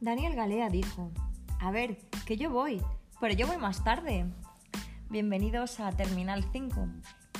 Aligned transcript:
Daniel 0.00 0.34
Galea 0.34 0.70
dijo, 0.70 1.10
a 1.58 1.70
ver, 1.70 1.98
que 2.24 2.38
yo 2.38 2.48
voy, 2.48 2.80
pero 3.20 3.34
yo 3.34 3.46
voy 3.46 3.58
más 3.58 3.84
tarde. 3.84 4.24
Bienvenidos 5.10 5.78
a 5.78 5.92
Terminal 5.92 6.42
5. 6.52 6.88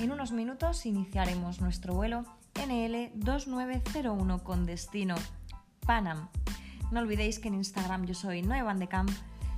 En 0.01 0.13
unos 0.13 0.33
minutos 0.33 0.85
iniciaremos 0.85 1.63
nuestro 1.63 1.95
vuelo 1.95 2.27
NL 2.57 3.13
2901 3.15 4.45
con 4.45 4.67
destino 4.67 5.15
Panam. 5.87 6.29
No 6.93 7.01
olvidéis 7.01 7.39
que 7.39 7.49
en 7.49 7.55
Instagram 7.55 8.05
yo 8.05 8.13
soy 8.13 8.43
Noe 8.43 8.63
Van 8.63 8.79
de 8.79 8.89
Camp. 8.89 9.11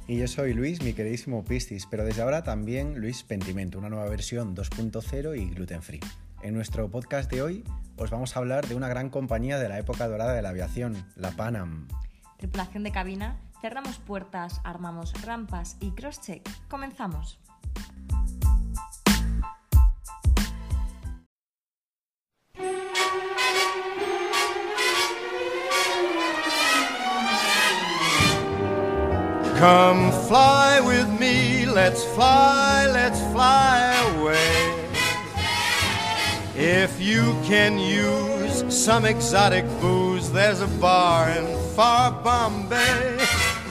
Y 0.07 0.19
yo 0.19 0.29
soy 0.29 0.55
Luis, 0.55 0.80
mi 0.80 0.93
queridísimo 0.93 1.43
Pistis, 1.43 1.87
pero 1.87 2.05
desde 2.05 2.23
ahora 2.23 2.45
también 2.45 3.00
Luis 3.00 3.25
Pentimento, 3.25 3.80
una 3.80 3.91
nueva 3.91 4.09
versión 4.09 4.55
2.0 4.55 5.37
y 5.37 5.50
gluten 5.53 5.82
free. 5.82 6.00
En 6.43 6.55
nuestro 6.55 6.89
podcast 6.89 7.29
de 7.32 7.43
hoy 7.43 7.64
os 7.96 8.11
vamos 8.11 8.37
a 8.37 8.39
hablar 8.39 8.69
de 8.69 8.77
una 8.77 8.87
gran 8.87 9.11
compañía 9.11 9.59
de 9.59 9.69
la 9.69 9.81
época 9.81 10.07
dorada 10.07 10.35
de 10.35 10.43
la 10.43 10.50
aviación, 10.50 11.05
la 11.17 11.32
Panam 11.32 11.89
tripulación 12.43 12.82
de 12.82 12.91
cabina, 12.91 13.37
cerramos 13.61 13.99
puertas, 13.99 14.61
armamos 14.64 15.13
rampas 15.23 15.77
y 15.79 15.93
crosscheck. 15.93 16.43
Comenzamos. 16.69 17.39
Come 29.61 30.11
fly 30.27 30.81
with 30.85 31.07
me, 31.21 31.64
let's 31.67 32.05
fly, 32.17 32.89
let's 32.92 33.20
fly 33.33 33.95
away. 34.17 34.52
If 36.64 37.00
you 37.00 37.36
can 37.42 37.77
use 37.77 38.62
some 38.72 39.05
exotic 39.05 39.64
booze, 39.80 40.30
there's 40.30 40.60
a 40.60 40.69
bar 40.78 41.28
in 41.28 41.44
far 41.74 42.12
Bombay. 42.22 43.19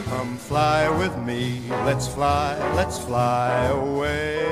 Come 0.09 0.35
fly 0.35 0.89
with 0.89 1.17
me, 1.19 1.61
let's 1.85 2.05
fly, 2.05 2.59
let's 2.75 2.99
fly 2.99 3.67
away. 3.67 4.45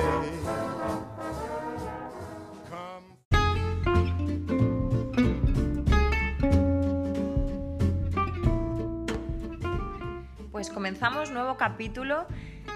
Pues 10.54 10.70
comenzamos 10.70 11.30
nuevo 11.30 11.58
capítulo 11.58 12.26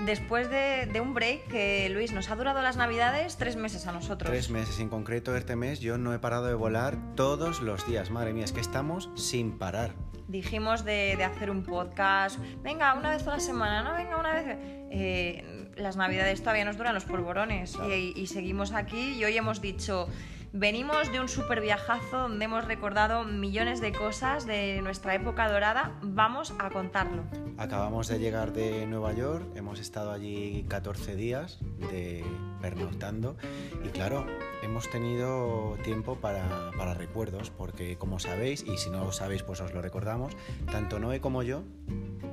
después 0.06 0.50
de, 0.50 1.02
un 1.02 1.14
break 1.14 1.48
que, 1.48 1.90
Luis, 1.90 2.12
nos 2.12 2.30
ha 2.30 2.36
durado 2.36 2.62
las 2.62 2.78
navidades 2.78 3.38
tres 3.38 3.56
meses 3.56 3.88
a 3.88 3.92
nosotros. 3.92 4.30
Tres 4.30 4.50
meses, 4.50 4.80
en 4.80 4.90
concreto 4.90 5.36
este 5.36 5.56
mes 5.56 5.80
yo 5.80 5.98
no 5.98 6.14
he 6.14 6.20
parado 6.20 6.46
de 6.46 6.54
volar 6.54 6.98
todos 7.16 7.62
los 7.62 7.88
días. 7.88 8.10
Madre 8.10 8.34
mía, 8.34 8.46
es 8.46 8.52
que 8.52 8.62
estamos 8.62 9.10
sin 9.16 9.58
parar. 9.58 9.94
Dijimos 10.28 10.86
de, 10.86 11.22
hacer 11.24 11.50
un 11.50 11.64
podcast, 11.64 12.40
venga, 12.64 12.94
una 12.94 13.12
vez 13.12 13.28
a 13.28 13.32
la 13.32 13.40
semana, 13.40 13.84
no, 13.84 13.94
venga, 13.96 14.18
una 14.18 14.34
vez... 14.34 14.58
Eh, 14.96 15.60
las 15.76 15.98
navidades 15.98 16.40
todavía 16.42 16.66
nos 16.66 16.78
duran 16.78 16.94
los 16.94 17.04
polvorones 17.04 17.76
y, 17.90 18.14
y 18.16 18.28
seguimos 18.28 18.74
aquí 18.74 19.14
y 19.18 19.26
hoy 19.26 19.36
hemos 19.36 19.60
dicho 19.60 20.08
Venimos 20.56 21.12
de 21.12 21.20
un 21.20 21.30
super 21.30 21.62
viajazo 21.62 22.16
donde 22.16 22.46
hemos 22.46 22.66
recordado 22.66 23.24
millones 23.24 23.82
de 23.82 23.92
cosas 23.92 24.46
de 24.46 24.84
nuestra 24.84 25.16
época 25.16 25.52
dorada. 25.52 25.98
Vamos 26.04 26.54
a 26.60 26.70
contarlo. 26.70 27.24
Acabamos 27.58 28.08
de 28.08 28.20
llegar 28.20 28.54
de 28.54 28.86
Nueva 28.86 29.14
York, 29.14 29.48
hemos 29.56 29.80
estado 29.80 30.12
allí 30.12 30.64
14 30.70 31.16
días 31.16 31.58
de 31.90 32.24
pernoctando 32.62 33.36
y 33.84 33.90
claro, 33.90 34.28
hemos 34.62 34.92
tenido 34.92 35.76
tiempo 35.84 36.18
para, 36.18 36.70
para 36.78 36.94
recuerdos 36.94 37.50
porque 37.50 37.98
como 37.98 38.20
sabéis, 38.20 38.64
y 38.64 38.78
si 38.78 38.92
no 38.92 39.04
lo 39.06 39.12
sabéis 39.12 39.42
pues 39.42 39.60
os 39.60 39.74
lo 39.74 39.82
recordamos, 39.82 40.38
tanto 40.72 41.00
Noé 41.00 41.20
como 41.20 41.42
yo 41.42 41.64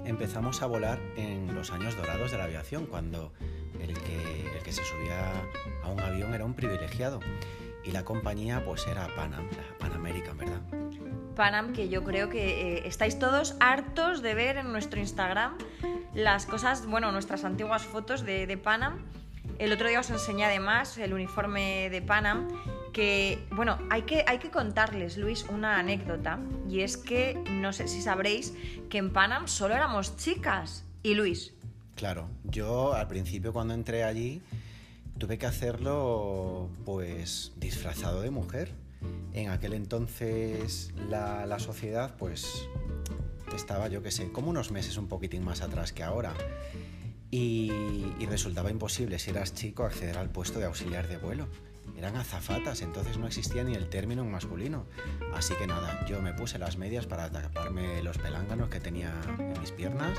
empezamos 0.04 0.60
a 0.60 0.66
volar 0.66 0.98
en 1.16 1.54
los 1.54 1.70
años 1.70 1.96
dorados 1.96 2.32
de 2.32 2.36
la 2.36 2.44
aviación, 2.44 2.84
cuando 2.84 3.32
el 3.80 3.94
que, 3.94 4.56
el 4.58 4.62
que 4.62 4.72
se 4.72 4.84
subía 4.84 5.32
a 5.82 5.88
un 5.88 6.00
avión 6.00 6.34
era 6.34 6.44
un 6.44 6.52
privilegiado 6.52 7.20
y 7.84 7.92
la 7.92 8.04
compañía 8.04 8.64
pues 8.64 8.86
era 8.86 9.08
Panam, 9.14 9.48
Pan 9.78 9.92
American, 9.92 10.36
¿verdad? 10.38 10.60
Panam, 11.36 11.72
que 11.72 11.88
yo 11.88 12.04
creo 12.04 12.28
que 12.28 12.76
eh, 12.76 12.82
estáis 12.86 13.18
todos 13.18 13.56
hartos 13.60 14.22
de 14.22 14.34
ver 14.34 14.56
en 14.56 14.72
nuestro 14.72 15.00
Instagram 15.00 15.56
las 16.14 16.46
cosas, 16.46 16.86
bueno, 16.86 17.12
nuestras 17.12 17.44
antiguas 17.44 17.82
fotos 17.84 18.24
de, 18.24 18.46
de 18.46 18.56
Panam. 18.56 19.06
El 19.58 19.72
otro 19.72 19.88
día 19.88 20.00
os 20.00 20.10
enseñé 20.10 20.44
además 20.44 20.98
el 20.98 21.12
uniforme 21.12 21.88
de 21.90 22.02
Panam, 22.02 22.48
que, 22.92 23.46
bueno, 23.52 23.78
hay 23.90 24.02
que, 24.02 24.24
hay 24.26 24.38
que 24.38 24.50
contarles, 24.50 25.16
Luis, 25.16 25.46
una 25.48 25.78
anécdota, 25.78 26.40
y 26.68 26.80
es 26.80 26.96
que, 26.96 27.42
no 27.50 27.72
sé 27.72 27.88
si 27.88 28.02
sabréis, 28.02 28.54
que 28.88 28.98
en 28.98 29.12
Panam 29.12 29.48
solo 29.48 29.74
éramos 29.74 30.16
chicas. 30.16 30.84
Y 31.02 31.14
Luis. 31.14 31.54
Claro, 31.96 32.28
yo 32.44 32.92
al 32.92 33.08
principio 33.08 33.52
cuando 33.52 33.72
entré 33.74 34.04
allí 34.04 34.42
tuve 35.20 35.38
que 35.38 35.46
hacerlo 35.46 36.68
pues 36.84 37.52
disfrazado 37.56 38.22
de 38.22 38.30
mujer. 38.30 38.72
En 39.32 39.50
aquel 39.50 39.74
entonces 39.74 40.92
la, 41.08 41.58
sociedad 41.60 42.16
pues 42.16 42.66
estaba, 43.54 43.86
yo 43.88 44.02
qué 44.02 44.10
sé, 44.10 44.32
como 44.32 44.50
unos 44.50 44.72
meses 44.72 44.96
un 44.96 45.06
poquitín 45.06 45.44
más 45.44 45.60
atrás 45.60 45.92
que 45.92 46.02
ahora. 46.02 46.34
Y, 47.30 47.70
y, 48.18 48.26
resultaba 48.26 48.72
imposible, 48.72 49.20
si 49.20 49.30
eras 49.30 49.54
chico, 49.54 49.84
acceder 49.84 50.18
al 50.18 50.30
puesto 50.30 50.58
de 50.58 50.64
auxiliar 50.64 51.06
de 51.06 51.18
vuelo. 51.18 51.46
Eran 51.96 52.16
azafatas, 52.16 52.82
entonces 52.82 53.18
no 53.18 53.28
existía 53.28 53.62
ni 53.62 53.74
el 53.74 53.88
término 53.88 54.24
masculino. 54.24 54.86
Así 55.34 55.54
que 55.54 55.68
nada, 55.68 56.04
yo 56.06 56.20
me 56.22 56.32
puse 56.32 56.58
las 56.58 56.76
medias 56.76 57.06
para 57.06 57.30
taparme 57.30 58.02
los 58.02 58.18
pelánganos 58.18 58.68
que 58.68 58.80
tenía 58.80 59.12
en 59.38 59.60
mis 59.60 59.70
piernas 59.70 60.18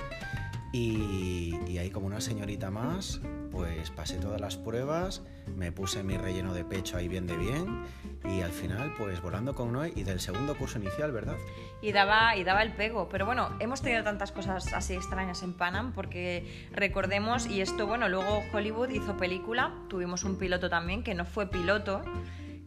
y, 0.72 1.78
ahí 1.78 1.90
como 1.90 2.08
una 2.08 2.22
señorita 2.22 2.72
más, 2.72 3.22
pues 3.52 3.90
pasé 3.90 4.18
todas 4.18 4.40
las 4.40 4.56
pruebas, 4.56 5.24
me 5.56 5.72
puse 5.72 6.04
mi 6.04 6.18
relleno 6.18 6.54
de 6.54 6.64
pecho 6.64 6.98
ahí 6.98 7.08
bien 7.08 7.28
de 7.28 7.36
bien 7.36 7.84
y 8.24 8.42
al 8.42 8.52
final 8.52 8.94
pues 8.98 9.22
volando 9.22 9.56
con 9.56 9.74
Noé 9.74 9.92
y 9.96 10.04
del 10.04 10.20
segundo 10.20 10.56
curso 10.56 10.78
inicial, 10.78 11.12
¿verdad? 11.12 11.36
Y 11.82 11.92
daba, 11.92 12.38
y 12.38 12.44
daba 12.44 12.62
el 12.62 12.72
pego, 12.72 13.10
pero 13.10 13.26
bueno, 13.26 13.50
hemos 13.60 13.82
tenido 13.82 14.04
tantas 14.04 14.32
cosas 14.32 14.72
así 14.74 14.94
extrañas 14.94 15.44
en 15.44 15.54
Panam 15.54 15.92
porque 15.94 16.68
recordemos, 16.72 17.48
y 17.48 17.62
esto 17.62 17.88
bueno, 17.88 18.08
luego 18.08 18.44
Hollywood 18.54 18.90
hizo 18.90 19.18
película, 19.18 19.74
tuvimos 19.90 20.24
un 20.24 20.38
piloto 20.38 20.70
también 20.70 21.04
que 21.04 21.16
no 21.16 21.26
fue 21.26 21.50
piloto, 21.50 22.04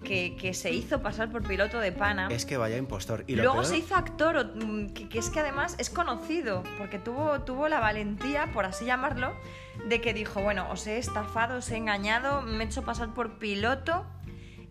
que, 0.04 0.54
se 0.54 0.70
hizo 0.70 1.02
pasar 1.02 1.32
por 1.32 1.42
piloto 1.42 1.80
de 1.80 1.90
pana. 1.90 2.28
Es 2.30 2.46
que 2.46 2.56
vaya 2.56 2.76
impostor. 2.76 3.24
Y 3.26 3.34
Luego 3.36 3.64
se 3.64 3.78
hizo 3.78 3.96
actor, 3.96 4.54
mm, 4.54 4.92
que, 4.92 5.18
es 5.18 5.30
que 5.30 5.40
además 5.40 5.74
es 5.78 5.90
conocido, 5.90 6.62
porque 6.78 6.98
tuvo, 6.98 7.40
tuvo 7.40 7.68
la 7.68 7.80
valentía, 7.80 8.52
por 8.52 8.64
así 8.64 8.84
llamarlo, 8.84 9.34
de 9.88 10.00
que 10.00 10.14
dijo, 10.14 10.40
bueno, 10.42 10.70
os 10.70 10.86
he 10.86 10.98
estafado, 10.98 11.58
os 11.58 11.70
he 11.70 11.76
engañado, 11.76 12.42
me 12.42 12.64
he 12.64 12.66
hecho 12.66 12.82
pasar 12.82 13.14
por 13.14 13.38
piloto 13.38 14.06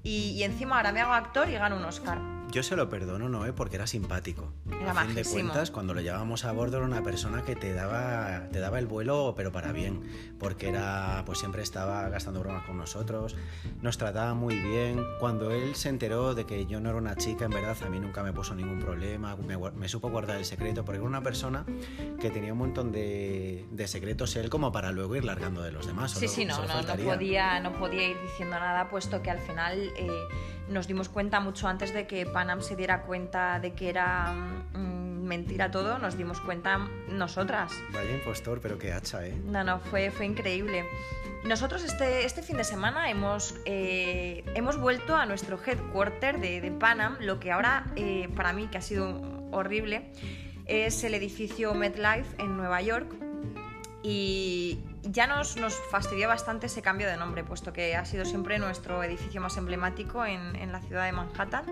y, 0.04 0.32
y 0.32 0.44
encima 0.44 0.78
ahora 0.78 0.92
me 0.92 1.02
hago 1.02 1.14
actor 1.14 1.50
y 1.50 1.54
gano 1.54 1.76
un 1.76 1.86
Oscar. 1.86 2.20
Yo 2.54 2.62
se 2.62 2.76
lo 2.76 2.88
perdono, 2.88 3.30
¿no? 3.30 3.56
Porque 3.56 3.78
era 3.78 3.88
simpático. 3.88 4.54
Era 4.80 4.92
a 4.92 5.06
fin 5.06 5.16
de 5.16 5.26
cuentas, 5.26 5.72
cuando 5.72 5.96
lo 5.96 6.02
llevábamos 6.02 6.46
a 6.46 6.52
bordo 6.52 6.78
era 6.78 6.86
una 6.86 7.02
persona 7.02 7.42
que 7.42 7.56
te 7.56 7.74
daba, 7.74 8.48
te 8.52 8.60
daba 8.60 8.78
el 8.78 8.86
vuelo, 8.86 9.34
pero 9.36 9.52
para 9.52 9.72
bien. 9.72 10.04
Porque 10.38 10.70
era, 10.70 11.24
pues 11.26 11.40
siempre 11.40 11.64
estaba 11.64 12.08
gastando 12.10 12.42
bromas 12.42 12.64
con 12.68 12.78
nosotros, 12.78 13.36
nos 13.82 13.98
trataba 13.98 14.36
muy 14.36 14.60
bien. 14.60 15.04
Cuando 15.20 15.50
él 15.50 15.74
se 15.74 15.90
enteró 15.90 16.36
de 16.36 16.46
que 16.46 16.68
yo 16.68 16.80
no 16.80 16.90
era 16.90 17.00
una 17.00 17.16
chica, 17.16 17.46
en 17.46 17.52
verdad, 17.52 17.76
a 17.84 17.90
mí 17.90 18.00
nunca 18.00 18.22
me 18.22 18.34
puso 18.34 18.54
ningún 18.54 18.78
problema, 18.78 19.36
me, 19.36 19.90
supo 19.90 20.12
guardar 20.12 20.38
el 20.38 20.46
secreto, 20.46 20.86
porque 20.86 21.00
era 21.00 21.08
una 21.08 21.24
persona 21.24 21.66
que 22.22 22.30
tenía 22.30 22.54
un 22.54 22.60
montón 22.60 22.92
de, 22.92 23.66
secretos 23.88 24.36
él 24.36 24.52
como 24.52 24.72
para 24.72 24.92
luego 24.92 25.16
ir 25.16 25.26
largando 25.26 25.64
de 25.64 25.72
los 25.72 25.88
demás. 25.88 26.12
Sí, 26.12 26.28
sí, 26.28 26.46
no, 26.46 26.64
no, 26.68 26.84
no, 26.84 26.96
podía, 26.98 27.60
no 27.62 27.74
podía 27.74 28.10
ir 28.10 28.22
diciendo 28.22 28.60
nada, 28.60 28.90
puesto 28.92 29.24
que 29.24 29.32
al 29.32 29.40
final... 29.40 29.92
Eh, 29.98 30.08
nos 30.70 30.88
dimos 30.88 31.10
cuenta 31.10 31.40
mucho 31.40 31.68
antes 31.68 31.94
de 31.94 32.08
que 32.08 32.26
Panam 32.44 32.62
se 32.62 32.76
diera 32.76 33.04
cuenta 33.04 33.58
de 33.62 33.72
que 33.72 33.88
era 33.88 34.34
mm, 34.74 35.24
mentira 35.24 35.72
todo, 35.72 35.98
nos 35.98 36.18
dimos 36.18 36.42
cuenta 36.42 36.90
nosotras. 37.08 37.72
Vaya 37.94 38.12
impostor, 38.12 38.60
pero 38.60 38.78
qué 38.78 38.92
hacha, 38.92 39.26
¿eh? 39.26 39.34
No, 39.46 39.64
no, 39.64 39.80
fue, 39.80 40.12
fue 40.12 40.26
increíble. 40.26 40.84
Nosotros 41.46 41.86
este, 41.86 42.26
este 42.26 42.42
fin 42.42 42.58
de 42.58 42.66
semana 42.66 43.10
hemos, 43.10 43.56
eh, 43.64 44.44
hemos 44.56 44.78
vuelto 44.78 45.16
a 45.16 45.26
nuestro 45.26 45.58
headquarter 45.66 46.42
de, 46.42 46.60
de 46.60 46.72
Panam, 46.72 47.16
lo 47.22 47.40
que 47.40 47.54
ahora 47.54 47.86
eh, 47.96 48.28
para 48.36 48.52
mí, 48.52 48.68
que 48.68 48.78
ha 48.78 48.82
sido 48.82 49.22
horrible, 49.52 50.12
es 50.66 51.02
el 51.06 51.14
edificio 51.14 51.74
MetLife 51.74 52.36
en 52.40 52.58
Nueva 52.58 52.82
York. 52.82 53.10
Y, 54.04 54.82
ya 55.04 55.28
nos, 55.28 55.58
nos, 55.58 55.76
fastidió 55.92 56.28
bastante 56.28 56.68
ese 56.68 56.82
cambio 56.82 57.08
de 57.08 57.18
nombre, 57.18 57.44
puesto 57.44 57.74
que 57.74 57.96
ha 57.96 58.06
sido 58.06 58.26
siempre 58.26 58.58
nuestro 58.58 59.04
edificio 59.04 59.42
más 59.42 59.58
emblemático 59.58 60.26
en, 60.26 60.56
en, 60.56 60.72
la 60.72 60.82
ciudad 60.82 61.06
de 61.06 61.12
Manhattan. 61.12 61.66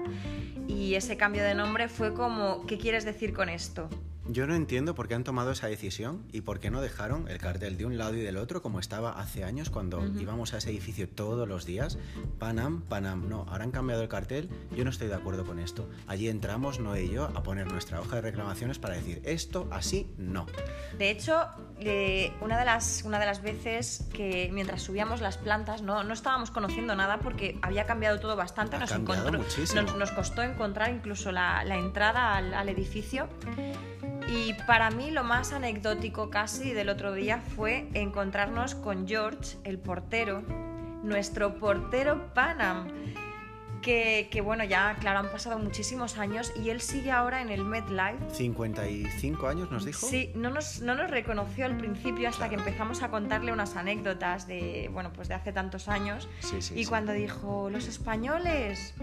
Y 0.68 0.96
ese 0.96 1.18
cambio 1.18 1.44
de 1.44 1.56
nombre 1.56 1.88
fue 1.88 2.14
como, 2.14 2.66
¿qué 2.66 2.78
quieres 2.78 3.06
decir 3.06 3.34
con 3.34 3.50
esto? 3.50 3.90
Yo 4.32 4.48
no 4.48 4.56
entiendo 4.56 4.96
por 4.96 5.10
qué 5.10 5.16
han 5.16 5.26
tomado 5.26 5.52
esa 5.52 5.68
decisión 5.68 6.24
y 6.32 6.40
por 6.42 6.60
qué 6.62 6.72
no 6.72 6.80
dejaron 6.82 7.28
el 7.28 7.38
cartel 7.38 7.76
de 7.78 7.86
un 7.86 7.98
lado 7.98 8.14
y 8.16 8.22
del 8.22 8.38
otro 8.38 8.62
como 8.62 8.80
estaba 8.80 9.20
hace 9.20 9.44
años 9.44 9.70
cuando 9.70 10.06
íbamos 10.20 10.54
a 10.54 10.58
ese 10.60 10.70
edificio 10.70 11.10
todos 11.10 11.48
los 11.50 11.66
días. 11.66 11.98
Panam, 12.40 12.82
Panam. 12.84 13.28
No, 13.28 13.46
ahora 13.50 13.66
han 13.66 13.72
cambiado 13.72 14.02
el 14.04 14.08
cartel. 14.08 14.50
Yo 14.76 14.86
no 14.86 14.90
estoy 14.90 15.10
de 15.10 15.16
acuerdo 15.16 15.46
con 15.46 15.60
esto. 15.60 15.90
Allí 16.08 16.30
entramos, 16.30 16.80
no 16.80 16.96
y 16.98 17.10
yo, 17.10 17.26
a 17.26 17.44
poner 17.44 17.70
nuestra 17.70 18.00
hoja 18.00 18.16
de 18.18 18.22
reclamaciones 18.22 18.80
para 18.80 18.96
decir 18.96 19.22
esto 19.26 19.68
así 19.70 20.14
no. 20.18 20.46
De 20.98 21.10
hecho, 21.10 21.46
eh, 21.80 22.32
una, 22.40 22.58
de 22.58 22.64
las, 22.66 23.04
una 23.04 23.20
de 23.20 23.26
las 23.26 23.42
veces 23.42 24.08
que 24.14 24.50
mientras 24.54 24.82
subíamos 24.82 25.20
las 25.20 25.38
plantas 25.38 25.82
no, 25.82 26.04
no 26.06 26.14
estábamos 26.14 26.52
conociendo 26.52 26.96
nada 26.96 27.20
porque 27.20 27.60
había 27.62 27.86
cambiado 27.86 28.20
todo 28.22 28.38
bastante. 28.38 28.78
Ha 28.78 28.80
nos, 28.80 28.92
cambiado 28.92 29.28
encontró- 29.28 29.40
muchísimo. 29.44 29.82
nos, 29.82 29.98
nos 29.98 30.12
costó 30.12 30.42
encontrar 30.42 30.90
incluso 30.94 31.34
la, 31.34 31.66
la 31.66 31.76
entrada 31.78 32.38
al, 32.38 32.54
al 32.54 32.70
edificio. 32.70 33.28
Y 34.34 34.54
para 34.66 34.90
mí 34.92 35.12
lo 35.12 35.24
más 35.24 35.52
anecdótico 35.52 36.30
casi 36.30 36.72
del 36.72 36.88
otro 36.90 37.14
día 37.14 37.40
fue 37.56 37.90
encontrarnos 37.94 38.76
con 38.76 39.06
George, 39.08 39.58
el 39.66 39.78
portero, 39.78 40.42
nuestro 41.04 41.56
portero 41.56 42.34
Panam. 42.34 42.88
Que, 43.82 44.28
que 44.32 44.42
bueno, 44.42 44.64
ya 44.64 44.96
claro, 45.00 45.18
han 45.18 45.32
pasado 45.32 45.58
muchísimos 45.58 46.20
años 46.20 46.54
y 46.56 46.70
él 46.70 46.82
sigue 46.82 47.10
ahora 47.10 47.42
en 47.42 47.50
el 47.50 47.64
MetLife 47.66 48.30
55 48.32 49.48
años 49.48 49.72
nos 49.72 49.86
dijo. 49.86 50.06
Sí, 50.06 50.32
no 50.36 50.52
nos, 50.52 50.82
no 50.82 50.94
nos 50.94 51.10
reconoció 51.10 51.66
al 51.66 51.76
principio 51.78 52.30
hasta 52.30 52.48
Claro. 52.48 52.52
que 52.64 52.70
empezamos 52.70 53.02
a 53.02 53.10
contarle 53.10 53.52
unas 53.52 53.76
anécdotas 53.76 54.46
de, 54.46 54.88
bueno, 54.94 55.12
pues 55.12 55.30
de 55.30 55.34
hace 55.34 55.52
tantos 55.52 55.88
años. 55.88 56.30
Sí, 56.42 56.62
sí, 56.62 56.76
y 56.76 56.84
sí. 56.84 56.90
cuando 56.90 57.12
dijo, 57.12 57.72
los 57.72 57.88
españoles, 57.88 58.94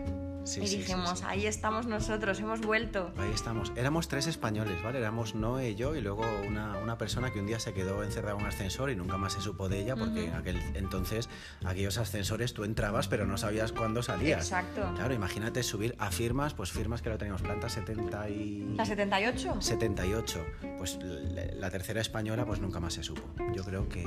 Sí, 0.49 0.63
y 0.63 0.67
sí, 0.67 0.79
dijimos, 0.79 1.19
sí. 1.19 1.25
ahí 1.29 1.47
estamos 1.47 1.87
nosotros, 1.87 2.41
hemos 2.41 2.61
vuelto. 2.61 3.13
Ahí 3.19 3.31
estamos. 3.35 3.71
Éramos 3.77 4.09
tres 4.09 4.27
españoles, 4.27 4.83
¿vale? 4.83 4.99
Éramos 4.99 5.35
Noé 5.35 5.75
yo 5.75 5.95
y 5.95 6.01
luego 6.01 6.25
una, 6.47 6.79
una 6.79 6.97
persona 6.97 7.31
que 7.31 7.41
un 7.41 7.47
día 7.47 7.61
se 7.61 7.75
quedó 7.75 8.03
encerrada 8.03 8.35
en 8.35 8.41
un 8.43 8.49
ascensor 8.49 8.91
y 8.91 8.97
nunca 8.97 9.19
más 9.19 9.35
se 9.35 9.43
supo 9.43 9.69
de 9.69 9.81
ella 9.81 9.95
porque 9.95 10.25
en 10.25 10.35
aquel 10.35 10.59
entonces 10.75 11.29
aquellos 11.65 11.99
ascensores 11.99 12.55
tú 12.55 12.65
entrabas 12.65 13.09
pero 13.09 13.27
no 13.27 13.37
sabías 13.37 13.73
cuándo 13.73 14.03
salías. 14.03 14.41
Exacto. 14.41 14.91
Claro, 14.95 15.13
imagínate 15.13 15.63
subir 15.63 15.95
a 15.99 16.11
firmas, 16.11 16.55
pues 16.55 16.73
firmas 16.73 17.03
que 17.03 17.11
lo 17.11 17.19
teníamos 17.19 17.43
planta 17.43 17.69
70 17.69 18.31
y... 18.31 18.75
¿La 18.75 18.87
78? 18.87 19.57
78. 19.61 20.47
Pues 20.79 20.99
la, 21.03 21.45
la 21.57 21.71
tercera 21.71 22.01
española 22.01 22.47
pues 22.47 22.61
nunca 22.61 22.81
más 22.81 22.95
se 22.95 23.03
supo. 23.03 23.23
Yo 23.55 23.65
creo 23.65 23.89
que... 23.89 24.03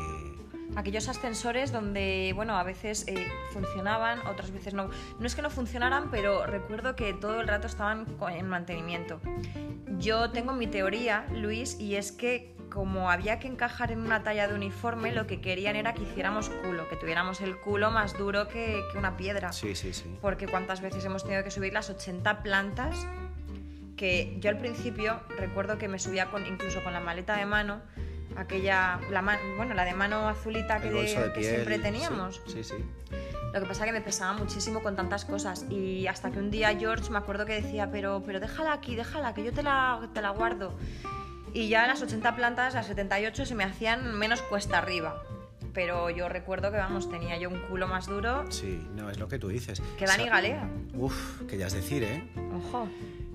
Aquellos 0.75 1.09
ascensores 1.09 1.71
donde, 1.71 2.31
bueno, 2.35 2.57
a 2.57 2.63
veces 2.63 3.05
eh, 3.07 3.27
funcionaban, 3.51 4.19
otras 4.27 4.51
veces 4.51 4.73
no. 4.73 4.89
No 5.19 5.27
es 5.27 5.35
que 5.35 5.41
no 5.41 5.49
funcionaran, 5.49 6.09
pero 6.11 6.45
recuerdo 6.45 6.95
que 6.95 7.13
todo 7.13 7.41
el 7.41 7.47
rato 7.47 7.67
estaban 7.67 8.05
en 8.31 8.47
mantenimiento. 8.47 9.19
Yo 9.97 10.31
tengo 10.31 10.53
mi 10.53 10.67
teoría, 10.67 11.25
Luis, 11.33 11.79
y 11.79 11.95
es 11.95 12.11
que 12.11 12.55
como 12.71 13.11
había 13.11 13.37
que 13.37 13.47
encajar 13.47 13.91
en 13.91 13.99
una 13.99 14.23
talla 14.23 14.47
de 14.47 14.55
uniforme, 14.55 15.11
lo 15.11 15.27
que 15.27 15.41
querían 15.41 15.75
era 15.75 15.93
que 15.93 16.03
hiciéramos 16.03 16.49
culo, 16.49 16.87
que 16.87 16.95
tuviéramos 16.95 17.41
el 17.41 17.57
culo 17.57 17.91
más 17.91 18.17
duro 18.17 18.47
que, 18.47 18.81
que 18.91 18.97
una 18.97 19.17
piedra. 19.17 19.51
Sí, 19.51 19.75
sí, 19.75 19.93
sí. 19.93 20.17
Porque 20.21 20.47
cuántas 20.47 20.81
veces 20.81 21.03
hemos 21.05 21.23
tenido 21.23 21.43
que 21.43 21.51
subir 21.51 21.73
las 21.73 21.89
80 21.89 22.41
plantas, 22.41 23.05
que 24.01 24.35
yo 24.39 24.49
al 24.49 24.57
principio 24.57 25.19
recuerdo 25.37 25.77
que 25.77 25.87
me 25.87 25.99
subía 25.99 26.25
con, 26.31 26.43
incluso 26.47 26.83
con 26.83 26.91
la 26.91 26.99
maleta 26.99 27.35
de 27.37 27.45
mano, 27.45 27.81
aquella, 28.35 28.99
la 29.11 29.21
ma- 29.21 29.37
bueno, 29.57 29.75
la 29.75 29.85
de 29.85 29.93
mano 29.93 30.27
azulita 30.27 30.79
que, 30.81 30.89
de 30.89 31.05
que 31.05 31.29
piel. 31.35 31.49
siempre 31.53 31.77
teníamos. 31.77 32.41
Sí, 32.47 32.63
sí. 32.63 32.73
Lo 33.53 33.59
que 33.59 33.67
pasa 33.67 33.83
es 33.83 33.91
que 33.91 33.99
me 33.99 34.01
pesaba 34.01 34.33
muchísimo 34.33 34.81
con 34.81 34.95
tantas 34.95 35.23
cosas 35.25 35.65
y 35.69 36.07
hasta 36.07 36.31
que 36.31 36.39
un 36.39 36.49
día 36.49 36.75
George 36.79 37.11
me 37.11 37.19
acuerdo 37.19 37.45
que 37.45 37.61
decía, 37.61 37.91
pero, 37.91 38.23
pero 38.25 38.39
déjala 38.39 38.73
aquí, 38.73 38.95
déjala, 38.95 39.35
que 39.35 39.43
yo 39.43 39.53
te 39.53 39.61
la, 39.61 40.09
te 40.15 40.21
la 40.23 40.31
guardo. 40.31 40.75
Y 41.53 41.69
ya 41.69 41.85
las 41.85 42.01
80 42.01 42.35
plantas, 42.35 42.73
las 42.73 42.87
78 42.87 43.45
se 43.45 43.53
me 43.53 43.65
hacían 43.65 44.15
menos 44.17 44.41
cuesta 44.41 44.79
arriba. 44.79 45.21
Pero 45.73 46.09
yo 46.09 46.27
recuerdo 46.27 46.71
que, 46.71 46.77
vamos, 46.77 47.07
tenía 47.09 47.37
yo 47.37 47.49
un 47.49 47.59
culo 47.69 47.87
más 47.87 48.07
duro 48.07 48.45
Sí, 48.51 48.85
no, 48.95 49.09
es 49.11 49.19
lo 49.19 49.27
que 49.27 49.37
tú 49.37 49.49
dices. 49.49 49.79
que 49.97 50.05
Dani 50.05 50.25
Galea. 50.27 50.67
Uf, 50.95 51.41
que 51.47 51.57
ya 51.57 51.67
es 51.67 51.73
decir, 51.73 52.03
¿eh? 52.03 52.23
Ojo. 52.57 52.87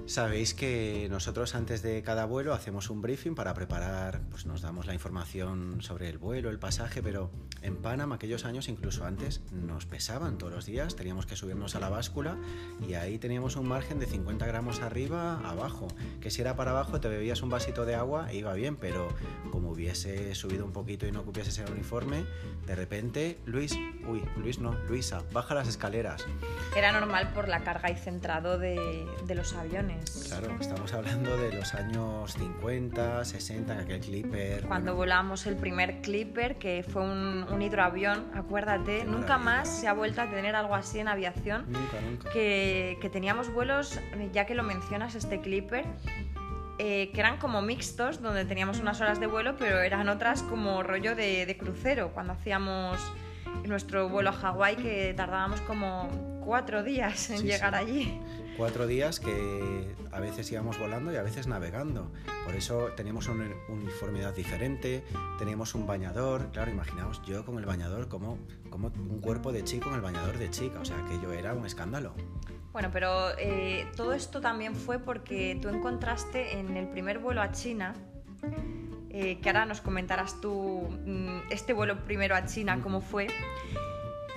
Sabéis 0.07 0.55
que 0.55 1.09
nosotros 1.11 1.57
antes 1.57 1.83
de 1.83 2.01
cada 2.03 2.27
vuelo 2.27 2.55
hacemos 2.55 2.91
un 2.91 3.03
briefing 3.03 3.35
para 3.35 3.55
preparar, 3.55 4.21
pues 4.31 4.47
nos 4.47 4.63
damos 4.63 4.87
la 4.87 4.95
información 4.95 5.83
sobre 5.83 6.09
el 6.09 6.17
vuelo, 6.17 6.49
el 6.49 6.61
pasaje, 6.61 7.03
pero 7.03 7.33
en 7.61 7.77
Panamá 7.77 8.15
aquellos 8.15 8.45
años, 8.45 8.69
incluso 8.69 9.05
antes, 9.05 9.43
nos 9.51 9.85
pesaban 9.85 10.39
todos 10.39 10.53
los 10.53 10.65
días, 10.65 10.95
teníamos 10.95 11.27
que 11.27 11.35
subirnos 11.35 11.75
a 11.75 11.81
la 11.81 11.89
báscula 11.89 12.37
y 12.89 12.95
ahí 12.95 13.19
teníamos 13.19 13.57
un 13.57 13.67
margen 13.67 13.99
de 13.99 14.07
50 14.07 14.47
gramos 14.47 14.81
arriba, 14.81 15.41
abajo, 15.41 15.89
que 16.21 16.31
si 16.31 16.41
era 16.41 16.55
para 16.55 16.71
abajo 16.71 17.01
te 17.01 17.09
bebías 17.09 17.43
un 17.43 17.51
vasito 17.51 17.85
de 17.85 17.97
agua 17.97 18.31
e 18.31 18.37
iba 18.37 18.55
bien, 18.55 18.77
pero 18.77 19.09
como 19.51 19.71
hubiese 19.71 20.37
subido 20.37 20.65
un 20.65 20.73
poquito 20.73 21.09
y 21.09 21.11
no 21.11 21.25
cupieses 21.25 21.59
el 21.59 21.73
uniforme, 21.73 22.25
de 22.65 22.77
repente, 22.77 23.39
Luis, 23.45 23.77
uy, 24.07 24.23
Luis 24.37 24.61
no, 24.61 24.73
Luisa, 24.89 25.25
baja 25.33 25.57
las 25.57 25.67
escaleras. 25.67 26.25
Era 26.77 26.93
normal 26.93 27.33
por 27.33 27.49
la 27.49 27.65
carga 27.65 27.91
y 27.91 27.97
centrado 27.97 28.57
de 28.57 29.05
los 29.35 29.53
aviones. 29.55 29.96
Claro, 30.29 30.49
estamos 30.61 30.93
hablando 30.93 31.37
de 31.37 31.53
los 31.53 31.75
años 31.75 32.33
50, 32.35 33.25
60, 33.25 33.73
en 33.75 33.81
aquel 33.81 34.01
clipper. 34.01 34.63
Cuando 34.67 34.93
bueno, 34.95 34.97
volamos 34.97 35.47
el 35.47 35.57
primer 35.57 36.01
Clipper, 36.01 36.57
que 36.57 36.85
fue 36.87 37.03
un, 37.03 37.47
un 37.51 37.63
hidroavión, 37.63 38.27
acuérdate, 38.35 38.99
Qué 38.99 39.05
nunca 39.05 39.39
maravilla. 39.39 39.39
más 39.39 39.69
se 39.81 39.89
ha 39.89 39.93
vuelto 39.93 40.21
a 40.23 40.27
tener 40.31 40.55
algo 40.57 40.75
así 40.75 40.99
en 40.99 41.09
aviación. 41.09 41.65
Nunca, 41.69 42.01
nunca. 42.01 42.31
Que, 42.31 42.99
que 43.01 43.09
teníamos 43.09 43.53
vuelos, 43.53 43.99
ya 44.33 44.47
que 44.47 44.55
lo 44.55 44.63
mencionas, 44.63 45.15
este 45.15 45.41
Clipper, 45.41 45.85
eh, 46.79 47.11
que 47.15 47.21
eran 47.21 47.39
como 47.39 47.63
mixtos, 47.63 48.21
donde 48.21 48.45
teníamos 48.45 48.81
unas 48.81 49.01
horas 49.01 49.21
de 49.21 49.27
vuelo, 49.27 49.57
pero 49.57 49.81
eran 49.81 50.09
otras 50.09 50.43
como 50.43 50.83
rollo 50.83 51.15
de, 51.15 51.47
de 51.47 51.57
crucero, 51.57 52.11
cuando 52.13 52.33
hacíamos 52.35 52.99
nuestro 53.65 54.09
vuelo 54.09 54.31
a 54.31 54.33
Hawái, 54.33 54.77
que 54.77 55.15
tardábamos 55.17 55.61
como 55.63 56.09
cuatro 56.45 56.83
días 56.83 57.31
en 57.31 57.39
Sí, 57.39 57.47
llegar 57.47 57.73
sí. 57.75 57.79
allí. 57.81 58.21
Cuatro 58.57 58.87
días 58.87 59.21
que 59.21 59.95
a 60.13 60.19
veces 60.19 60.51
íbamos 60.51 60.79
volando 60.79 61.13
y 61.13 61.17
a 61.17 61.23
veces 61.23 61.47
navegando. 61.47 62.11
Por 62.47 62.55
eso 62.55 62.89
teníamos 62.97 63.29
una 63.29 63.51
uniformidad 63.69 64.35
diferente, 64.35 65.05
teníamos 65.39 65.75
un 65.75 65.87
bañador. 65.87 66.51
Claro, 66.53 66.71
imaginaos 66.71 67.21
yo 67.27 67.45
con 67.45 67.59
el 67.59 67.67
bañador 67.67 68.09
como, 68.09 68.39
como 68.71 68.89
un 68.89 69.21
cuerpo 69.21 69.53
de 69.53 69.63
chico 69.63 69.91
con 69.91 69.95
el 69.95 70.01
bañador 70.01 70.39
de 70.39 70.51
chica. 70.51 70.81
O 70.81 70.87
sea, 70.87 70.97
aquello 71.05 71.33
era 71.33 71.53
un 71.53 71.67
escándalo. 71.67 72.15
Bueno, 72.73 72.89
pero 72.91 73.37
eh, 73.39 73.87
todo 73.95 74.15
esto 74.15 74.41
también 74.41 74.75
fue 74.75 74.99
porque 74.99 75.59
tú 75.61 75.69
encontraste 75.69 76.59
en 76.59 76.79
el 76.79 76.89
primer 76.89 77.19
vuelo 77.19 77.43
a 77.43 77.53
China, 77.53 77.95
eh, 79.11 79.39
que 79.41 79.49
ahora 79.51 79.67
nos 79.67 79.83
comentarás 79.83 80.41
tú 80.41 80.89
mm, 81.05 81.51
este 81.51 81.75
vuelo 81.75 82.05
primero 82.05 82.35
a 82.35 82.47
China, 82.47 82.81
cómo 82.83 83.03
fue, 83.03 83.29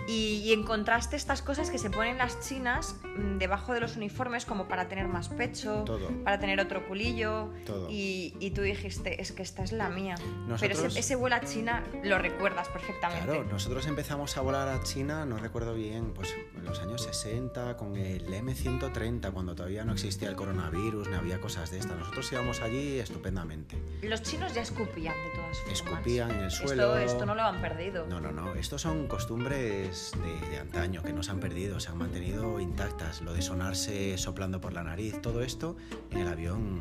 y, 0.10 0.42
y 0.44 0.54
encontraste 0.54 1.16
estas 1.16 1.42
cosas 1.42 1.70
que 1.70 1.78
se 1.78 1.90
ponen 1.90 2.18
las 2.18 2.40
chinas 2.40 2.96
mm, 3.04 3.38
debajo 3.38 3.74
de 3.74 3.80
los 3.80 3.96
uniformes 3.96 4.46
como 4.46 4.68
para 4.68 4.88
tener 4.88 5.08
más 5.08 5.30
pecho, 5.30 5.84
Todo. 5.86 6.10
para 6.24 6.40
tener 6.40 6.60
otro 6.60 6.88
culillo, 6.88 7.50
Todo. 7.66 7.88
y, 7.90 8.36
y 8.40 8.52
tú 8.52 8.62
dijiste, 8.62 9.22
es 9.22 9.32
que 9.32 9.44
esta 9.44 9.64
es 9.64 9.72
la 9.72 9.90
mía. 9.90 10.16
Pero 10.18 10.48
Nosotros- 10.48 10.80
ese, 10.86 11.00
ese 11.00 11.16
vuelo 11.16 11.36
a 11.36 11.42
China 11.42 11.84
lo 12.04 12.18
recuerdas 12.18 12.68
perfectamente. 12.70 13.26
Claro, 13.26 13.44
nosotros 13.46 13.86
empezamos 13.88 14.36
a 14.38 14.42
volar 14.42 14.68
a 14.68 14.82
China, 14.84 15.26
no 15.26 15.38
recuerdo 15.38 15.74
bien, 15.76 16.12
pues 16.14 16.34
en 16.56 16.66
los 16.66 16.80
años 16.80 17.04
60 17.04 17.78
con 17.78 17.96
el 17.96 18.26
M130, 18.28 19.32
cuando 19.32 19.56
todavía 19.56 19.84
no 19.86 19.94
existía 19.94 20.30
el 20.30 20.36
coronavirus, 20.36 21.08
ni 21.10 21.16
había 21.16 21.40
cosas 21.40 21.72
de 21.72 21.80
estas. 21.80 21.98
Nosotros 21.98 22.32
íbamos 22.32 22.62
allí 22.62 23.00
estupendamente. 23.00 23.78
Los 24.02 24.22
chinos 24.24 24.54
ya 24.54 24.62
escupían 24.62 25.14
de 25.14 25.30
todas 25.36 25.58
formas. 25.60 25.74
Escupían 25.82 26.32
en 26.32 26.40
el 26.40 26.48
Esto- 26.48 26.68
suelo. 26.68 26.98
Esto, 26.98 27.26
no 27.26 27.36
lo 27.36 27.44
han 27.44 27.62
perdido. 27.62 28.08
No, 28.08 28.20
no, 28.20 28.32
no. 28.32 28.56
Estos 28.56 28.82
son 28.82 29.08
costumbres 29.08 29.99
de, 30.24 30.50
de 30.50 30.60
antaño 30.60 31.04
que 31.04 31.14
no 31.14 31.24
se 31.24 31.32
han 31.32 31.40
perdido, 31.40 31.80
se 31.80 31.90
han 31.90 31.98
mantenido 31.98 32.60
intactas. 32.60 33.22
Lo 33.22 33.34
de 33.34 33.42
sonarse 33.42 34.18
soplando 34.18 34.60
por 34.62 34.74
la 34.74 34.84
nariz, 34.84 35.22
todo 35.22 35.42
esto 35.42 35.76
en 36.12 36.20
el 36.20 36.28
avión 36.28 36.80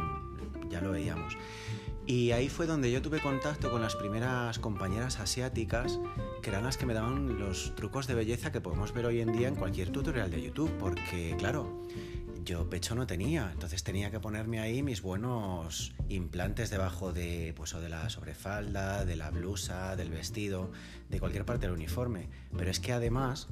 ya 0.70 0.80
lo 0.80 0.90
veíamos. 0.90 1.36
Y 2.08 2.32
ahí 2.32 2.48
fue 2.48 2.64
donde 2.64 2.90
yo 2.90 3.02
tuve 3.02 3.20
contacto 3.20 3.70
con 3.70 3.82
las 3.82 3.94
primeras 3.94 4.58
compañeras 4.58 5.20
asiáticas, 5.20 6.00
que 6.40 6.48
eran 6.48 6.64
las 6.64 6.78
que 6.78 6.86
me 6.86 6.94
daban 6.94 7.38
los 7.38 7.74
trucos 7.74 8.06
de 8.06 8.14
belleza 8.14 8.50
que 8.50 8.62
podemos 8.62 8.94
ver 8.94 9.04
hoy 9.04 9.20
en 9.20 9.30
día 9.30 9.46
en 9.46 9.56
cualquier 9.56 9.90
tutorial 9.90 10.30
de 10.30 10.40
YouTube, 10.40 10.72
porque 10.78 11.36
claro, 11.36 11.84
yo 12.46 12.70
pecho 12.70 12.94
no 12.94 13.06
tenía, 13.06 13.50
entonces 13.52 13.84
tenía 13.84 14.10
que 14.10 14.20
ponerme 14.20 14.58
ahí 14.58 14.82
mis 14.82 15.02
buenos 15.02 15.94
implantes 16.08 16.70
debajo 16.70 17.12
de, 17.12 17.52
pues, 17.54 17.74
o 17.74 17.80
de 17.82 17.90
la 17.90 18.08
sobrefalda, 18.08 19.04
de 19.04 19.14
la 19.14 19.30
blusa, 19.30 19.94
del 19.94 20.08
vestido, 20.08 20.72
de 21.10 21.20
cualquier 21.20 21.44
parte 21.44 21.66
del 21.66 21.76
uniforme. 21.76 22.30
Pero 22.56 22.70
es 22.70 22.80
que 22.80 22.94
además, 22.94 23.48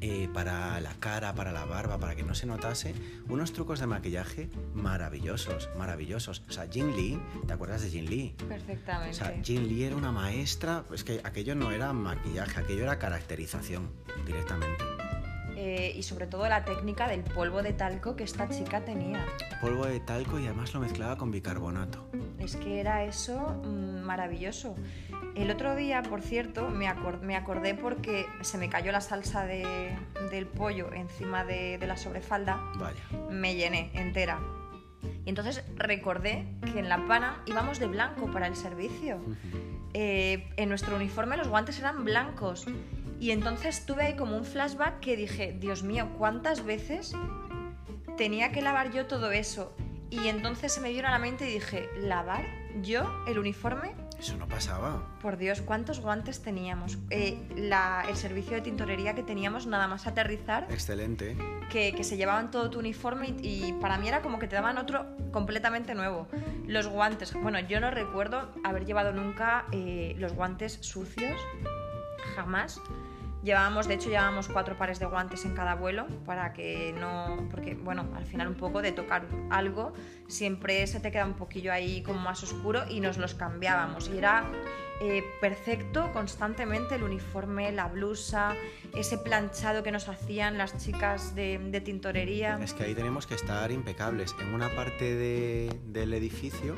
eh, 0.00 0.28
para 0.32 0.80
la 0.80 0.94
cara, 0.94 1.34
para 1.34 1.52
la 1.52 1.64
barba, 1.64 1.98
para 1.98 2.14
que 2.14 2.22
no 2.22 2.34
se 2.34 2.46
notase, 2.46 2.94
unos 3.28 3.52
trucos 3.52 3.80
de 3.80 3.86
maquillaje 3.86 4.48
maravillosos, 4.74 5.68
maravillosos. 5.76 6.42
O 6.48 6.52
sea, 6.52 6.68
Jin 6.68 6.94
Lee, 6.94 7.20
¿te 7.46 7.52
acuerdas 7.52 7.82
de 7.82 7.90
Jin 7.90 8.08
Lee? 8.08 8.34
Perfectamente. 8.48 9.10
O 9.10 9.14
sea, 9.14 9.40
Jin 9.42 9.68
Lee 9.68 9.84
era 9.84 9.96
una 9.96 10.12
maestra, 10.12 10.84
es 10.92 11.02
que 11.02 11.20
aquello 11.24 11.54
no 11.54 11.72
era 11.72 11.92
maquillaje, 11.92 12.60
aquello 12.60 12.84
era 12.84 12.98
caracterización 12.98 13.90
directamente. 14.24 14.84
Eh, 15.60 15.92
y 15.96 16.04
sobre 16.04 16.28
todo 16.28 16.48
la 16.48 16.64
técnica 16.64 17.08
del 17.08 17.22
polvo 17.24 17.62
de 17.64 17.72
talco 17.72 18.14
que 18.14 18.22
esta 18.22 18.48
chica 18.48 18.84
tenía. 18.84 19.26
Polvo 19.60 19.86
de 19.86 19.98
talco 19.98 20.38
y 20.38 20.44
además 20.46 20.72
lo 20.72 20.78
mezclaba 20.78 21.16
con 21.16 21.32
bicarbonato. 21.32 22.08
Es 22.38 22.54
que 22.54 22.78
era 22.78 23.02
eso 23.02 23.60
mm, 23.64 24.02
maravilloso. 24.04 24.76
El 25.34 25.50
otro 25.50 25.74
día, 25.74 26.04
por 26.04 26.22
cierto, 26.22 26.68
me, 26.68 26.86
acor- 26.86 27.20
me 27.22 27.34
acordé 27.34 27.74
porque 27.74 28.26
se 28.42 28.56
me 28.56 28.68
cayó 28.68 28.92
la 28.92 29.00
salsa 29.00 29.46
de- 29.46 29.98
del 30.30 30.46
pollo 30.46 30.92
encima 30.92 31.44
de, 31.44 31.76
de 31.78 31.86
la 31.88 31.96
sobrefalda, 31.96 32.60
Vaya. 32.76 33.02
me 33.28 33.56
llené 33.56 33.90
entera. 33.94 34.38
Y 35.24 35.28
entonces 35.30 35.64
recordé 35.74 36.46
que 36.72 36.78
en 36.78 36.88
La 36.88 37.04
Pana 37.08 37.42
íbamos 37.46 37.80
de 37.80 37.86
blanco 37.88 38.30
para 38.30 38.46
el 38.46 38.54
servicio. 38.54 39.18
Eh, 39.94 40.48
en 40.56 40.68
nuestro 40.68 40.94
uniforme 40.96 41.36
los 41.36 41.48
guantes 41.48 41.78
eran 41.80 42.04
blancos. 42.04 42.66
Y 43.20 43.30
entonces 43.32 43.84
tuve 43.84 44.04
ahí 44.04 44.16
como 44.16 44.36
un 44.36 44.44
flashback 44.44 45.00
que 45.00 45.16
dije, 45.16 45.56
Dios 45.58 45.82
mío, 45.82 46.08
¿cuántas 46.18 46.64
veces 46.64 47.12
tenía 48.16 48.52
que 48.52 48.62
lavar 48.62 48.90
yo 48.92 49.06
todo 49.06 49.30
eso? 49.32 49.74
Y 50.10 50.28
entonces 50.28 50.72
se 50.72 50.80
me 50.80 50.90
vino 50.90 51.08
a 51.08 51.10
la 51.10 51.18
mente 51.18 51.48
y 51.50 51.54
dije, 51.54 51.88
¿lavar 51.98 52.44
yo 52.82 53.02
el 53.26 53.38
uniforme? 53.38 53.94
Eso 54.18 54.36
no 54.36 54.48
pasaba. 54.48 55.16
Por 55.22 55.36
Dios, 55.36 55.60
¿cuántos 55.60 56.00
guantes 56.00 56.42
teníamos? 56.42 56.98
Eh, 57.10 57.38
la- 57.56 58.04
el 58.08 58.16
servicio 58.16 58.54
de 58.54 58.62
tintorería 58.62 59.14
que 59.14 59.22
teníamos 59.22 59.66
nada 59.66 59.86
más 59.86 60.06
aterrizar, 60.08 60.66
Excelente. 60.70 61.36
que, 61.70 61.92
que 61.94 62.02
se 62.02 62.16
llevaban 62.16 62.50
todo 62.50 62.68
tu 62.70 62.80
uniforme 62.80 63.28
y, 63.42 63.66
y 63.66 63.72
para 63.80 63.96
mí 63.98 64.08
era 64.08 64.20
como 64.22 64.38
que 64.40 64.48
te 64.48 64.56
daban 64.56 64.76
otro 64.78 65.06
completamente 65.30 65.94
nuevo. 65.94 66.26
Los 66.66 66.88
guantes, 66.88 67.32
bueno, 67.34 67.60
yo 67.60 67.78
no 67.80 67.90
recuerdo 67.92 68.50
haber 68.64 68.86
llevado 68.86 69.12
nunca 69.12 69.66
eh, 69.70 70.14
los 70.18 70.32
guantes 70.32 70.78
sucios, 70.80 71.38
jamás. 72.34 72.80
Llevábamos, 73.42 73.86
de 73.86 73.94
hecho, 73.94 74.08
llevábamos 74.10 74.48
cuatro 74.48 74.76
pares 74.76 74.98
de 74.98 75.06
guantes 75.06 75.44
en 75.44 75.54
cada 75.54 75.74
vuelo 75.76 76.06
para 76.26 76.52
que 76.52 76.92
no. 76.98 77.48
Porque, 77.50 77.74
bueno, 77.74 78.08
al 78.16 78.26
final 78.26 78.48
un 78.48 78.56
poco 78.56 78.82
de 78.82 78.92
tocar 78.92 79.26
algo 79.50 79.92
siempre 80.26 80.86
se 80.86 81.00
te 81.00 81.10
queda 81.12 81.24
un 81.24 81.34
poquillo 81.34 81.72
ahí 81.72 82.02
como 82.02 82.18
más 82.18 82.42
oscuro 82.42 82.82
y 82.88 83.00
nos 83.00 83.16
los 83.16 83.34
cambiábamos. 83.34 84.08
Y 84.12 84.18
era 84.18 84.44
eh, 85.00 85.22
perfecto 85.40 86.10
constantemente 86.12 86.96
el 86.96 87.04
uniforme, 87.04 87.70
la 87.70 87.86
blusa, 87.86 88.54
ese 88.96 89.16
planchado 89.18 89.84
que 89.84 89.92
nos 89.92 90.08
hacían 90.08 90.58
las 90.58 90.76
chicas 90.84 91.34
de, 91.36 91.58
de 91.58 91.80
tintorería. 91.80 92.58
Es 92.60 92.74
que 92.74 92.82
ahí 92.84 92.94
tenemos 92.94 93.26
que 93.28 93.34
estar 93.36 93.70
impecables. 93.70 94.34
En 94.40 94.52
una 94.52 94.68
parte 94.74 95.14
de- 95.14 95.78
del 95.86 96.12
edificio, 96.12 96.74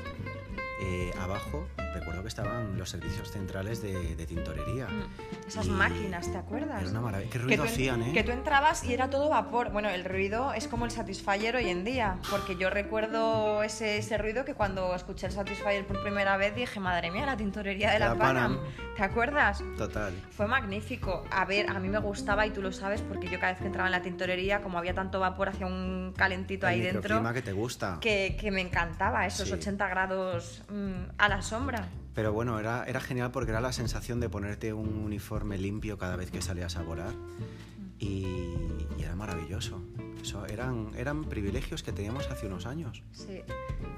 eh, 0.83 1.11
abajo, 1.21 1.67
recuerdo 1.95 2.23
que 2.23 2.29
estaban 2.29 2.77
los 2.79 2.91
servicios 2.91 3.31
centrales 3.31 3.83
de, 3.83 4.15
de 4.17 4.27
tintorería. 4.27 4.87
Mm, 4.87 5.49
Esas 5.49 5.67
Y 5.67 5.71
máquinas, 5.71 6.31
¿te 6.31 6.39
acuerdas? 6.39 6.81
Era 6.83 6.91
una 6.91 7.01
maravilla. 7.01 7.31
¿Qué 7.31 7.39
que 7.39 7.45
ruido 7.45 7.63
tú, 7.65 7.69
en- 7.69 7.75
hacían, 7.75 8.03
eh? 8.03 8.13
que 8.13 8.25
tú 8.25 8.31
entrabas 8.33 8.85
y 8.85 8.93
era 8.95 9.11
todo 9.11 9.29
vapor. 9.29 9.71
Bueno, 9.73 9.89
el 9.89 10.05
ruido 10.05 10.53
es 10.53 10.69
como 10.69 10.85
el 10.85 10.91
Satisfyer 10.91 11.57
hoy 11.57 11.69
en 11.69 11.85
día, 11.85 12.19
porque 12.31 12.57
yo 12.57 12.71
recuerdo 12.71 13.63
ese, 13.63 13.99
ese 13.99 14.19
ruido 14.19 14.45
que 14.45 14.55
cuando 14.55 14.95
escuché 14.95 15.27
el 15.27 15.33
Satisfyer 15.33 15.87
por 15.87 16.03
primera 16.03 16.37
vez 16.37 16.55
dije, 16.55 16.81
madre 16.81 17.11
mía, 17.11 17.27
la 17.27 17.37
tintorería 17.37 17.91
de 17.93 17.99
la, 17.99 18.09
La 18.11 18.15
Panam. 18.17 18.57
Panam. 18.59 18.71
¿Te 18.97 19.03
acuerdas? 19.05 19.63
Total. 19.79 20.13
Fue 20.31 20.47
magnífico. 20.47 21.25
A 21.31 21.45
ver, 21.45 21.71
a 21.71 21.79
mí 21.79 21.89
me 21.89 21.99
gustaba 21.99 22.47
y 22.47 22.51
tú 22.51 22.61
lo 22.63 22.71
sabes 22.73 23.01
porque 23.01 23.29
yo 23.29 23.39
cada 23.41 23.53
vez 23.53 23.61
que 23.61 23.67
entraba 23.67 23.89
en 23.89 23.93
la 23.93 24.03
tintorería, 24.03 24.61
como 24.61 24.79
había 24.79 24.95
tanto 24.95 25.21
vapor, 25.21 25.49
hacía 25.49 25.67
un 25.67 26.13
calentito 26.17 26.67
El 26.67 26.73
ahí 26.75 26.81
dentro 26.81 27.21
que 27.33 27.43
te 27.43 27.53
gusta. 27.53 27.99
que, 28.01 28.37
que 28.39 28.51
me 28.51 28.61
encantaba, 28.61 29.27
esos 29.27 29.49
Sí. 29.49 29.55
80 29.55 29.89
grados 29.89 30.63
mm, 30.69 31.11
a 31.19 31.29
la 31.29 31.43
sombra. 31.43 31.89
Pero 32.15 32.33
bueno, 32.33 32.59
era, 32.59 32.85
era 32.85 33.01
genial 33.01 33.31
porque 33.31 33.51
era 33.51 33.61
la 33.61 33.73
sensación 33.73 34.21
de 34.21 34.29
ponerte 34.29 34.73
un 34.73 34.97
uniforme 35.05 35.59
limpio 35.59 35.99
cada 35.99 36.17
vez 36.17 36.31
que 36.31 36.43
salías 36.43 36.77
a 36.77 36.83
volar. 36.83 37.15
Y, 37.99 38.25
y 38.99 39.03
era 39.03 39.15
maravilloso. 39.15 39.81
Eso 40.23 40.47
eran, 40.47 40.91
eran 40.97 41.25
privilegios 41.25 41.83
que 41.83 41.93
teníamos 41.93 42.31
hace 42.31 42.47
unos 42.47 42.67
años. 42.67 43.03
Sí. 43.13 43.43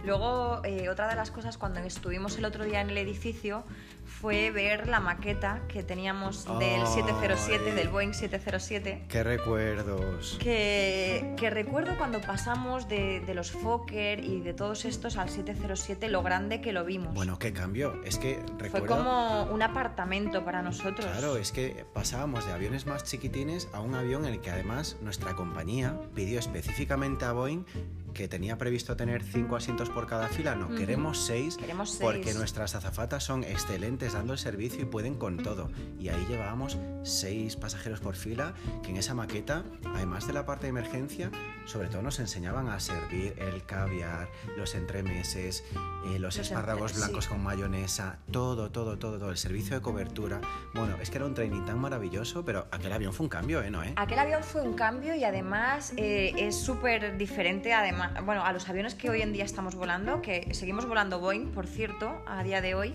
Luego, 0.05 0.61
eh, 0.65 0.89
otra 0.89 1.09
de 1.09 1.17
las 1.17 1.31
cosas 1.31 1.59
cuando 1.59 1.81
estuvimos 1.81 2.37
el 2.39 2.45
otro 2.45 2.65
día 2.65 2.81
en 2.81 2.91
el 2.91 2.99
edificio 2.99 3.65
fue 4.05 4.51
ver 4.51 4.89
la 4.89 5.01
maqueta 5.01 5.63
que 5.69 5.83
teníamos 5.83 6.45
del 6.59 6.81
Ay. 6.81 6.87
707, 6.87 7.75
del 7.75 7.89
Boeing 7.89 8.13
707. 8.13 9.05
¡Qué 9.09 9.23
recuerdos! 9.23 10.39
Que, 10.41 11.35
que 11.37 11.51
recuerdo 11.51 11.97
cuando 11.99 12.21
pasamos 12.21 12.89
de, 12.89 13.21
de 13.21 13.35
los 13.35 13.51
Fokker 13.51 14.25
y 14.25 14.41
de 14.41 14.55
todos 14.55 14.85
estos 14.85 15.17
al 15.17 15.29
707, 15.29 16.09
lo 16.09 16.23
grande 16.23 16.61
que 16.61 16.73
lo 16.73 16.85
vimos. 16.85 17.15
Bueno, 17.15 17.39
¿qué 17.39 17.53
cambió? 17.53 18.03
Es 18.05 18.19
que 18.19 18.41
Fue 18.59 18.69
recuerdo... 18.69 18.87
como 18.97 19.43
un 19.45 19.63
apartamento 19.63 20.45
para 20.45 20.63
nosotros. 20.63 21.07
Claro, 21.07 21.37
es 21.37 21.53
que 21.53 21.85
pasábamos 21.93 22.47
de 22.47 22.53
aviones 22.53 22.87
más 22.87 23.05
chiquitines 23.05 23.69
a 23.73 23.81
un 23.81 23.95
avión 23.95 24.25
en 24.27 24.35
el 24.35 24.41
que 24.41 24.51
además 24.51 24.97
nuestra 25.01 25.35
compañía 25.35 25.97
pidió 26.15 26.39
específicamente 26.39 27.25
a 27.25 27.33
Boeing 27.33 27.65
que 28.13 28.29
tenía 28.29 28.59
previsto 28.59 28.97
tener 28.97 29.23
cinco 29.23 29.57
asientos 29.57 29.89
por 29.91 30.07
cada 30.07 30.29
fila. 30.29 30.55
No, 30.55 30.67
Ujú. 30.67 30.77
queremos 30.77 31.19
seis 31.25 31.57
Queremos 31.57 31.91
seis. 31.91 32.03
porque 32.03 32.35
nuestras 32.35 32.75
azafatas 32.75 33.25
son 33.25 33.45
excelentes 33.45 34.13
dando 34.13 34.33
el 34.33 34.39
servicio 34.39 34.83
y 34.83 34.85
pueden 34.85 35.15
con 35.15 35.39
todo. 35.39 35.71
Y 35.99 36.09
ahí 36.09 36.25
llevábamos 36.29 36.79
seis 37.03 37.57
pasajeros 37.57 38.01
por 38.01 38.15
fila 38.17 38.55
que 38.83 38.91
en 38.91 38.97
esa 38.97 39.15
maqueta, 39.15 39.65
además 39.95 40.27
de 40.27 40.33
la 40.33 40.47
parte 40.47 40.63
de 40.65 40.69
emergencia, 40.71 41.31
sobre 41.65 41.89
todo 41.89 42.03
nos 42.03 42.19
enseñaban 42.19 42.69
a 42.69 42.81
servir 42.81 43.35
el 43.39 43.65
caviar, 43.65 44.29
los 44.57 44.75
entremeses, 44.75 45.65
eh, 46.07 46.19
los, 46.19 46.37
Los 46.37 46.39
espárragos 46.39 46.93
entre- 46.93 47.05
blancos 47.07 47.25
sí. 47.25 47.31
con 47.31 47.43
mayonesa, 47.43 48.19
todo, 48.31 48.71
todo, 48.71 48.99
todo, 48.99 49.19
todo, 49.19 49.31
el 49.31 49.37
servicio 49.37 49.77
de 49.77 49.83
cobertura. 49.83 50.41
Bueno, 50.75 50.97
es 51.01 51.11
que 51.11 51.19
era 51.19 51.27
un 51.27 51.35
training 51.35 51.65
tan 51.65 51.79
maravilloso, 51.79 52.45
pero 52.45 52.67
aquel 52.73 52.93
avión 52.93 53.13
fue 53.13 53.25
un 53.25 53.31
cambio, 53.31 53.63
¿eh? 53.63 53.71
¿No, 53.71 53.83
eh? 53.83 53.93
Aquel 53.97 54.19
avión 54.19 54.43
fue 54.43 54.63
un 54.63 54.75
cambio 54.75 55.15
y 55.15 55.23
además 55.25 55.93
eh, 55.97 56.33
es 56.37 56.57
súper 56.57 57.17
diferente 57.17 57.73
además, 57.73 58.02
bueno, 58.25 58.45
a 58.45 58.53
los 58.53 58.69
aviones 58.69 58.95
que 58.95 59.11
hoy 59.11 59.23
en 59.23 59.33
día 59.33 59.45
estamos 59.45 59.75
volando, 59.75 60.23
que 60.23 60.53
seguimos 60.55 60.87
volando 60.87 61.21
Boeing, 61.21 61.53
por 61.53 61.67
cierto, 61.67 62.23
a 62.27 62.43
día 62.43 62.61
de 62.61 62.75
hoy, 62.75 62.95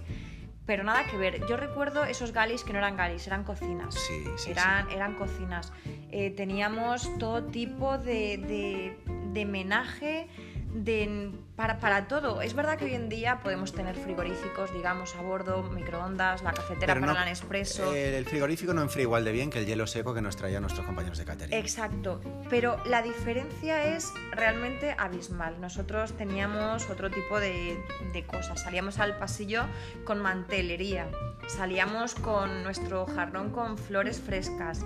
pero 0.66 0.84
nada 0.84 1.06
que 1.06 1.18
ver. 1.18 1.42
Yo 1.48 1.58
recuerdo 1.58 2.04
esos 2.04 2.34
galis 2.34 2.64
que 2.64 2.74
no 2.74 2.80
eran 2.80 2.98
galis, 2.98 3.26
eran 3.26 3.44
cocinas. 3.44 3.96
Sí, 3.96 4.24
sí, 4.38 4.52
eran, 4.52 4.90
eran 4.92 5.16
cocinas. 5.16 5.72
Eh, 6.12 6.32
teníamos 6.32 7.18
todo 7.18 7.46
tipo 7.46 7.98
de, 7.98 8.38
de, 8.38 8.98
de 9.34 9.46
menaje 9.46 10.28
de, 10.74 11.32
para, 11.56 11.80
para 11.80 12.08
todo. 12.08 12.42
Es 12.42 12.54
verdad 12.54 12.78
que 12.78 12.86
hoy 12.86 12.94
en 12.94 13.10
día 13.10 13.40
podemos 13.42 13.74
tener 13.74 13.96
frigoríficos, 13.96 14.72
digamos, 14.74 15.16
a 15.16 15.22
bordo, 15.22 15.64
microondas, 15.64 16.44
la 16.44 16.54
cafetera 16.54 16.94
Pero 16.94 17.00
para 17.06 17.14
no- 17.14 17.20
el 17.20 17.26
Nespresso. 17.30 17.94
eh, 17.94 18.18
el 18.18 18.26
frigorífico 18.26 18.74
no 18.74 18.82
enfría 18.82 19.04
igual 19.04 19.24
de 19.26 19.32
bien 19.32 19.50
que 19.50 19.60
el 19.60 19.66
hielo 19.66 19.88
seco 19.88 20.14
que 20.14 20.22
nos 20.22 20.36
traían 20.36 20.62
nuestros 20.62 20.86
compañeros 20.86 21.18
de 21.18 21.26
catering. 21.26 21.54
Exacto, 21.54 22.22
pero 22.50 22.78
la 22.86 23.02
diferencia 23.02 23.96
es 23.96 24.12
realmente 24.32 24.96
abismal. 24.98 25.60
Nosotros 25.62 26.14
teníamos 26.18 26.90
otro 26.90 27.10
tipo 27.10 27.40
de, 27.40 27.78
de 28.14 28.24
cosas. 28.26 28.62
Salíamos 28.62 29.00
al 29.00 29.18
pasillo 29.18 29.64
con 30.04 30.20
mantelería, 30.22 31.08
salíamos 31.48 32.14
con 32.16 32.64
nuestro 32.64 33.06
jarrón 33.08 33.52
con 33.52 33.78
flores 33.78 34.20
frescas. 34.20 34.86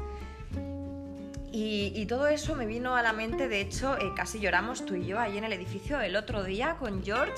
Y, 1.53 1.91
y 1.95 2.05
todo 2.05 2.27
eso 2.27 2.55
me 2.55 2.65
vino 2.65 2.95
a 2.95 3.01
la 3.01 3.11
mente, 3.11 3.49
de 3.49 3.59
hecho, 3.59 3.97
eh, 3.97 4.13
casi 4.15 4.39
lloramos 4.39 4.85
tú 4.85 4.95
y 4.95 5.05
yo 5.05 5.19
ahí 5.19 5.37
en 5.37 5.43
el 5.43 5.51
edificio 5.51 5.99
el 5.99 6.15
otro 6.15 6.45
día 6.45 6.77
con 6.79 7.03
George, 7.03 7.33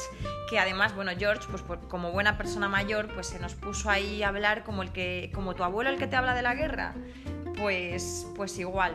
que 0.49 0.59
además, 0.59 0.93
bueno, 0.95 1.11
George, 1.17 1.47
pues 1.49 1.63
por- 1.63 1.79
como 1.87 2.11
buena 2.11 2.37
persona 2.37 2.69
mayor, 2.69 3.07
pues 3.13 3.25
se 3.27 3.39
nos 3.39 3.55
puso 3.55 3.89
ahí 3.89 4.21
a 4.21 4.27
hablar 4.27 4.63
como 4.63 4.83
el 4.83 4.91
que, 4.91 5.31
como 5.33 5.55
tu 5.55 5.63
abuelo 5.63 5.89
el 5.89 5.97
que 5.97 6.05
te 6.05 6.15
habla 6.15 6.35
de 6.35 6.43
la 6.43 6.53
guerra, 6.53 6.93
pues, 7.57 8.27
pues 8.35 8.57
igual. 8.59 8.93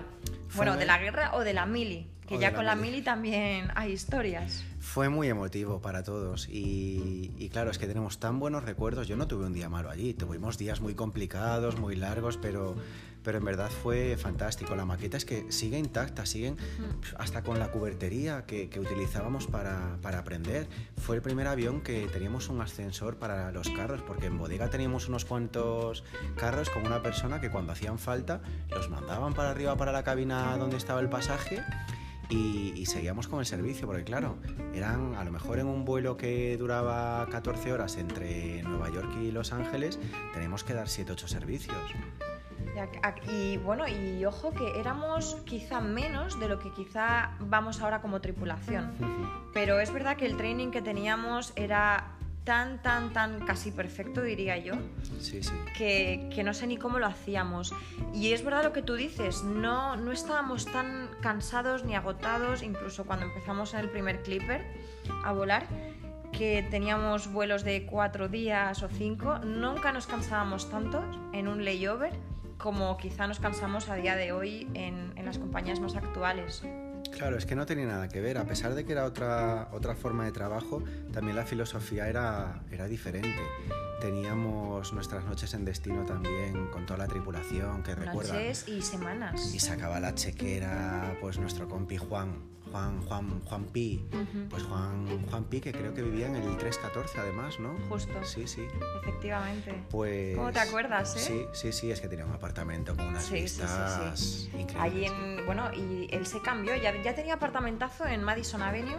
Bueno, 0.55 0.77
de 0.77 0.87
la 0.87 0.99
guerra 0.99 1.33
o 1.35 1.41
de 1.41 1.53
la 1.53 1.67
mili, 1.67 2.07
que 2.27 2.37
O 2.37 2.41
ya 2.41 2.51
la 2.51 2.57
con 2.57 2.65
la 2.65 2.75
mili. 2.75 2.91
mili 2.93 3.03
también 3.03 3.69
hay 3.75 3.93
historias. 3.93 4.65
Fue 4.81 5.09
muy 5.11 5.29
emotivo 5.29 5.83
para 5.83 6.03
todos 6.03 6.49
y, 6.49 7.33
y 7.37 7.49
claro, 7.51 7.71
es 7.71 7.79
que 7.79 7.87
tenemos 7.87 8.19
tan 8.19 8.39
buenos 8.39 8.65
recuerdos. 8.65 9.09
Yo 9.09 9.17
no 9.17 9.27
tuve 9.29 9.45
un 9.45 9.53
día 9.53 9.69
malo 9.69 9.91
allí, 9.91 10.15
tuvimos 10.15 10.57
días 10.57 10.81
muy 10.81 10.95
complicados, 10.95 11.79
muy 11.79 11.97
largos, 11.97 12.39
pero, 12.41 12.77
pero 13.23 13.39
en 13.39 13.45
verdad 13.45 13.71
fue 13.71 14.17
fantástico. 14.17 14.75
La 14.77 14.85
maqueta 14.85 15.17
es 15.17 15.25
que 15.25 15.51
sigue 15.51 15.79
intacta, 15.79 16.27
siguen 16.27 16.57
hasta 17.17 17.43
con 17.43 17.59
la 17.59 17.71
cubertería 17.71 18.47
que, 18.47 18.69
que 18.69 18.81
utilizábamos 18.81 19.47
para, 19.47 19.99
para 20.03 20.19
aprender. 20.19 20.69
Fue 20.97 21.17
el 21.17 21.23
primer 21.23 21.47
avión 21.47 21.81
que 21.81 22.07
teníamos 22.09 22.49
un 22.49 22.61
ascensor 22.61 23.17
para 23.17 23.53
los 23.53 23.69
carros, 23.71 24.03
porque 24.03 24.27
en 24.27 24.39
bodega 24.39 24.71
teníamos 24.71 25.09
unos 25.09 25.25
cuantos 25.25 26.05
carros 26.37 26.71
con 26.71 26.87
una 26.87 27.03
persona 27.03 27.41
que 27.41 27.51
cuando 27.51 27.73
hacían 27.73 27.99
falta 27.99 28.41
los 28.71 28.91
mandaban 28.91 29.35
para 29.35 29.51
arriba 29.51 29.77
para 29.77 29.93
la 29.93 30.05
cabina 30.05 30.57
donde 30.57 30.77
estaba 30.77 31.01
el 31.01 31.09
pasaje 31.09 31.63
y, 32.29 32.73
y 32.77 32.87
seguíamos 32.87 33.29
con 33.29 33.41
el 33.41 33.47
servicio, 33.47 33.87
porque 33.87 34.05
claro, 34.05 34.37
eran 34.75 35.15
a 35.15 35.25
lo 35.25 35.31
mejor 35.31 35.59
en 35.59 35.67
un 35.67 35.85
vuelo 35.85 36.17
que 36.17 36.57
duraba 36.59 37.27
14 37.31 37.73
horas 37.73 37.97
entre 37.97 38.63
Nueva 38.63 38.91
York 38.91 39.11
y 39.23 39.31
Los 39.31 39.53
Ángeles, 39.53 39.99
tenemos 40.35 40.65
que 40.65 40.75
dar 40.75 40.89
7-8 40.89 41.27
servicios. 41.27 41.77
Y 43.29 43.57
bueno, 43.59 43.87
y 43.89 44.25
ojo 44.25 44.53
que 44.53 44.79
éramos 44.79 45.37
quizá 45.45 45.81
menos 45.81 46.39
de 46.39 46.49
lo 46.49 46.59
que 46.59 46.73
quizá 46.73 47.31
vamos 47.41 47.81
ahora 47.81 48.01
como 48.01 48.21
tripulación. 48.21 48.93
Pero 49.53 49.81
es 49.81 49.93
verdad 49.93 50.17
que 50.17 50.27
el 50.27 50.37
training 50.37 50.71
que 50.71 50.83
teníamos 50.83 51.53
era 51.57 52.13
tan, 52.45 52.81
tan, 52.81 53.13
tan 53.13 53.41
casi 53.41 53.71
perfecto, 53.71 54.23
diría 54.23 54.57
yo, 54.57 54.73
Sí, 55.21 55.43
sí. 55.43 55.53
que, 55.77 56.31
que 56.35 56.43
no 56.43 56.55
sé 56.55 56.67
ni 56.67 56.79
cómo 56.79 56.99
lo 56.99 57.07
hacíamos. 57.07 57.75
Y 58.15 58.33
es 58.33 58.43
verdad 58.43 58.65
lo 58.65 58.73
que 58.73 58.81
tú 58.81 58.95
dices, 58.95 59.43
no, 59.43 59.97
no 59.97 60.13
estábamos 60.13 60.65
tan 60.65 61.11
cansados 61.21 61.85
ni 61.85 61.95
agotados, 61.95 62.63
incluso 62.63 63.05
cuando 63.05 63.27
empezamos 63.27 63.75
en 63.75 63.81
el 63.81 63.91
primer 63.91 64.23
clipper 64.23 64.65
a 65.25 65.33
volar, 65.33 65.67
que 66.33 66.67
teníamos 66.71 67.31
vuelos 67.31 67.65
de 67.65 67.85
cuatro 67.85 68.29
días 68.29 68.83
o 68.83 68.89
cinco, 68.89 69.39
nunca 69.41 69.93
nos 69.93 70.07
cansábamos 70.07 70.71
tanto 70.71 71.03
en 71.33 71.49
un 71.49 71.65
layover 71.67 72.15
como 72.59 72.97
quizá 72.97 73.27
nos 73.27 73.39
cansamos 73.39 73.89
a 73.89 73.95
día 73.95 74.17
de 74.17 74.33
hoy 74.33 74.69
en, 74.75 75.13
en 75.17 75.25
las 75.25 75.39
compañías 75.39 75.81
más 75.81 75.95
actuales. 75.95 76.63
Claro, 77.13 77.39
es 77.39 77.47
que 77.47 77.55
no 77.55 77.67
tenía 77.67 77.87
nada 77.87 78.09
que 78.09 78.21
ver. 78.21 78.39
A 78.39 78.45
pesar 78.45 78.75
de 78.75 78.85
que 78.85 78.93
era 78.93 79.05
otra, 79.05 79.69
otra 79.73 79.95
forma 79.95 80.25
de 80.25 80.33
trabajo, 80.33 80.83
también 81.13 81.37
la 81.37 81.45
filosofía 81.45 82.09
era, 82.09 82.63
era 82.71 82.87
diferente. 82.87 83.41
Teníamos 84.01 84.93
nuestras 84.93 85.25
noches 85.25 85.55
en 85.55 85.65
destino 85.65 86.05
también 86.05 86.69
con 86.69 86.87
toda 86.87 86.99
la 86.99 87.09
tripulación 87.09 87.83
que 87.83 87.95
recuerda. 87.95 88.35
Noches 88.35 88.69
y 88.69 88.83
semanas. 88.83 89.55
Y 89.55 89.59
sacaba 89.59 89.99
la 89.99 90.15
chequera, 90.15 91.17
pues 91.21 91.39
nuestro 91.39 91.69
compi 91.69 91.97
Juan, 91.97 92.37
Juan, 92.71 93.01
Juan, 93.03 93.41
Juan 93.45 93.65
Pi. 93.67 94.05
Pues 94.51 94.63
Juan, 94.65 95.07
Juan 95.31 95.45
Pi, 95.45 95.61
que 95.61 95.73
creo 95.73 95.95
que 95.95 96.03
vivía 96.03 96.27
en 96.27 96.37
el 96.37 96.57
314 96.57 97.19
además, 97.21 97.59
¿no? 97.61 97.75
Justo. 97.89 98.13
Sí, 98.25 98.47
sí. 98.47 98.63
Efectivamente. 99.03 99.75
Pues. 99.91 100.37
¿Cómo 100.37 100.53
te 100.53 100.61
acuerdas, 100.61 101.17
eh? 101.17 101.19
Sí, 101.21 101.45
sí, 101.53 101.73
sí, 101.73 101.91
es 101.91 102.01
que 102.01 102.09
tenía 102.09 102.25
un 102.27 102.33
apartamento 102.33 102.95
con 102.97 103.07
unas 103.07 103.25
Sí, 103.25 103.29
sí, 103.29 103.37
sí, 103.37 103.43
vistas 103.63 104.19
sí. 104.21 104.51
increíbles. 104.59 104.77
Allí 104.81 105.05
en, 105.07 105.47
bueno, 105.47 105.71
y 105.75 106.09
él 106.15 106.27
se 106.27 106.41
cambió, 106.43 106.75
ya, 106.77 107.01
ya 107.03 107.15
tenía 107.15 107.35
apartamentazo 107.35 108.07
en 108.07 108.23
Madison 108.23 108.63
Avenue. 108.63 108.97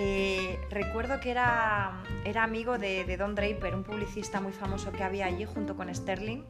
Eh, 0.00 0.60
recuerdo 0.70 1.18
que 1.18 1.30
era, 1.32 2.04
era 2.24 2.44
amigo 2.44 2.78
de, 2.78 3.04
de 3.04 3.16
Don 3.16 3.34
Draper, 3.34 3.74
un 3.74 3.82
publicista 3.82 4.40
muy 4.40 4.52
famoso 4.52 4.92
que 4.92 5.02
había 5.02 5.26
allí 5.26 5.44
junto 5.44 5.74
con 5.76 5.92
Sterling 5.92 6.42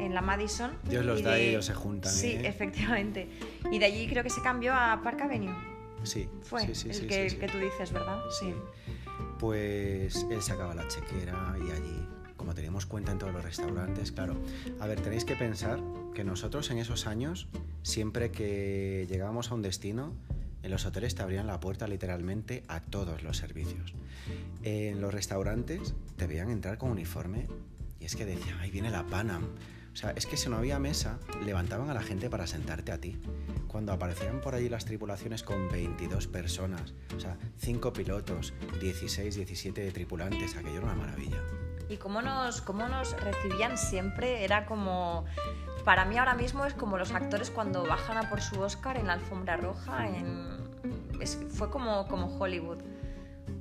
en 0.00 0.14
la 0.14 0.22
Madison. 0.22 0.72
Dios 0.84 1.04
los 1.04 1.20
Y 1.20 1.22
da 1.22 1.38
y 1.38 1.48
ellos 1.48 1.66
se 1.66 1.74
juntan, 1.74 2.10
Sí, 2.10 2.32
¿eh? 2.32 2.48
efectivamente. 2.48 3.28
Y 3.70 3.78
de 3.78 3.84
allí 3.84 4.08
creo 4.08 4.22
que 4.22 4.30
se 4.30 4.40
cambió 4.40 4.72
a 4.74 5.00
Park 5.04 5.20
Avenue. 5.22 5.54
Sí, 6.06 6.28
Fue 6.42 6.66
sí, 6.66 6.74
sí, 6.74 6.88
el, 6.88 6.94
sí, 6.94 7.06
que, 7.06 7.26
el 7.26 7.38
que 7.38 7.48
tú 7.48 7.58
dices, 7.58 7.92
¿verdad? 7.92 8.20
Sí. 8.40 8.54
Pues 9.38 10.26
él 10.30 10.40
sacaba 10.40 10.74
la 10.74 10.86
chequera 10.88 11.56
y 11.58 11.70
allí, 11.70 12.08
como 12.36 12.54
teníamos 12.54 12.86
cuenta 12.86 13.12
en 13.12 13.18
todos 13.18 13.32
los 13.32 13.42
restaurantes, 13.42 14.12
claro. 14.12 14.36
A 14.80 14.86
ver, 14.86 15.00
tenéis 15.00 15.24
que 15.24 15.36
pensar 15.36 15.80
que 16.14 16.24
nosotros 16.24 16.70
en 16.70 16.78
esos 16.78 17.06
años, 17.06 17.48
siempre 17.82 18.30
que 18.30 19.06
llegábamos 19.08 19.50
a 19.50 19.54
un 19.54 19.62
destino, 19.62 20.12
en 20.62 20.70
los 20.70 20.86
hoteles 20.86 21.14
te 21.14 21.22
abrían 21.22 21.46
la 21.46 21.60
puerta 21.60 21.86
literalmente 21.86 22.64
a 22.68 22.80
todos 22.80 23.22
los 23.22 23.36
servicios. 23.36 23.94
En 24.62 25.00
los 25.00 25.12
restaurantes 25.12 25.94
te 26.16 26.26
veían 26.26 26.50
entrar 26.50 26.78
con 26.78 26.90
uniforme 26.90 27.46
y 28.00 28.04
es 28.04 28.16
que 28.16 28.24
decían, 28.24 28.58
ahí 28.60 28.70
viene 28.70 28.90
la 28.90 29.06
Panam. 29.06 29.44
O 29.96 29.98
sea, 29.98 30.10
es 30.10 30.26
que 30.26 30.36
si 30.36 30.50
no 30.50 30.58
había 30.58 30.78
mesa, 30.78 31.18
levantaban 31.42 31.88
a 31.88 31.94
la 31.94 32.02
gente 32.02 32.28
para 32.28 32.46
sentarte 32.46 32.92
a 32.92 33.00
ti. 33.00 33.18
Cuando 33.66 33.94
aparecían 33.94 34.42
por 34.42 34.54
allí 34.54 34.68
las 34.68 34.84
tripulaciones 34.84 35.42
con 35.42 35.70
22 35.70 36.26
personas, 36.26 36.92
o 37.16 37.18
sea, 37.18 37.38
5 37.56 37.94
pilotos, 37.94 38.52
16, 38.78 39.36
17 39.36 39.90
tripulantes, 39.92 40.54
aquello 40.54 40.76
era 40.76 40.84
una 40.84 40.96
maravilla. 40.96 41.42
Y 41.88 41.96
cómo 41.96 42.20
nos, 42.20 42.60
cómo 42.60 42.86
nos 42.88 43.18
recibían 43.18 43.78
siempre, 43.78 44.44
era 44.44 44.66
como... 44.66 45.24
Para 45.86 46.04
mí 46.04 46.18
ahora 46.18 46.34
mismo 46.34 46.66
es 46.66 46.74
como 46.74 46.98
los 46.98 47.12
actores 47.12 47.50
cuando 47.50 47.86
bajan 47.86 48.18
a 48.18 48.28
por 48.28 48.42
su 48.42 48.60
Oscar 48.60 48.98
en 48.98 49.06
la 49.06 49.14
alfombra 49.14 49.56
roja, 49.56 50.08
en... 50.08 50.58
fue 51.48 51.70
como, 51.70 52.06
como 52.06 52.36
Hollywood. 52.36 52.82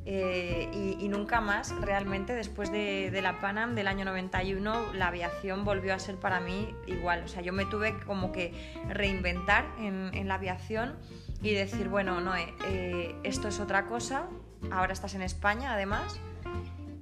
Eh, 0.08 0.70
y, 1.00 1.08
nunca 1.08 1.42
más, 1.42 1.76
realmente, 1.82 2.34
después 2.34 2.72
de, 2.72 3.20
la 3.24 3.40
Panam 3.42 3.74
del 3.74 3.88
año 3.88 4.06
91, 4.06 4.94
la 4.94 5.08
aviación 5.08 5.66
volvió 5.66 5.94
a 5.94 6.00
ser 6.00 6.16
para 6.18 6.40
mí 6.40 6.76
igual. 6.86 7.24
O 7.24 7.28
sea, 7.28 7.42
yo 7.42 7.54
me 7.54 7.66
tuve 7.66 7.98
como 8.06 8.32
que 8.32 8.54
reinventar 8.88 9.66
en, 9.80 10.12
en 10.14 10.28
la 10.28 10.36
aviación 10.36 10.96
y 11.42 11.54
decir, 11.54 11.90
bueno, 11.90 12.22
Noé, 12.22 12.54
eh, 12.66 13.16
esto 13.24 13.48
es 13.48 13.60
otra 13.60 13.86
cosa, 13.86 14.28
ahora 14.72 14.94
estás 14.94 15.16
en 15.16 15.22
España 15.22 15.74
además, 15.74 16.20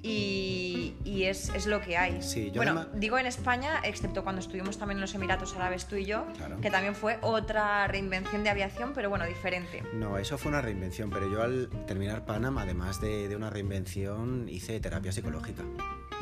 y, 0.04 0.94
y 1.06 1.24
es, 1.24 1.50
es 1.56 1.66
lo 1.66 1.80
que 1.82 1.98
hay. 1.98 2.22
Sí, 2.22 2.48
yo 2.52 2.62
bueno, 2.62 2.86
digo 2.94 3.18
en 3.18 3.26
España, 3.26 3.80
excepto 3.84 4.24
cuando 4.24 4.42
estuvimos 4.42 4.78
también 4.78 4.98
en 4.98 5.02
los 5.02 5.16
Emiratos 5.16 5.56
Árabes 5.56 5.86
tú 5.88 5.96
y 5.96 6.06
yo, 6.06 6.26
Claro. 6.38 6.60
que 6.62 6.70
también 6.70 6.94
fue 6.94 7.18
otra 7.22 7.88
reinvención 7.88 8.44
de 8.44 8.50
aviación, 8.50 8.92
pero 8.94 9.10
bueno, 9.10 9.26
diferente. 9.26 9.82
No, 9.94 10.18
eso 10.18 10.38
fue 10.38 10.50
una 10.52 10.62
reinvención, 10.62 11.10
pero 11.10 11.28
yo 11.32 11.42
al 11.42 11.70
terminar 11.88 12.26
Panam, 12.26 12.58
además 12.58 13.00
de, 13.02 13.28
de 13.30 13.36
una 13.36 13.50
reinvención, 13.50 14.48
hice 14.50 14.80
terapia 14.80 15.12
psicológica. 15.12 15.64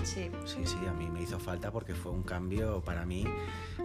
Sí. 0.03 0.31
Sí, 0.45 0.59
sí, 0.65 0.77
a 0.87 0.93
mí 0.93 1.09
me 1.09 1.21
hizo 1.21 1.39
falta 1.39 1.71
porque 1.71 1.93
fue 1.93 2.11
un 2.11 2.23
cambio 2.23 2.81
para 2.81 3.05
mí 3.05 3.23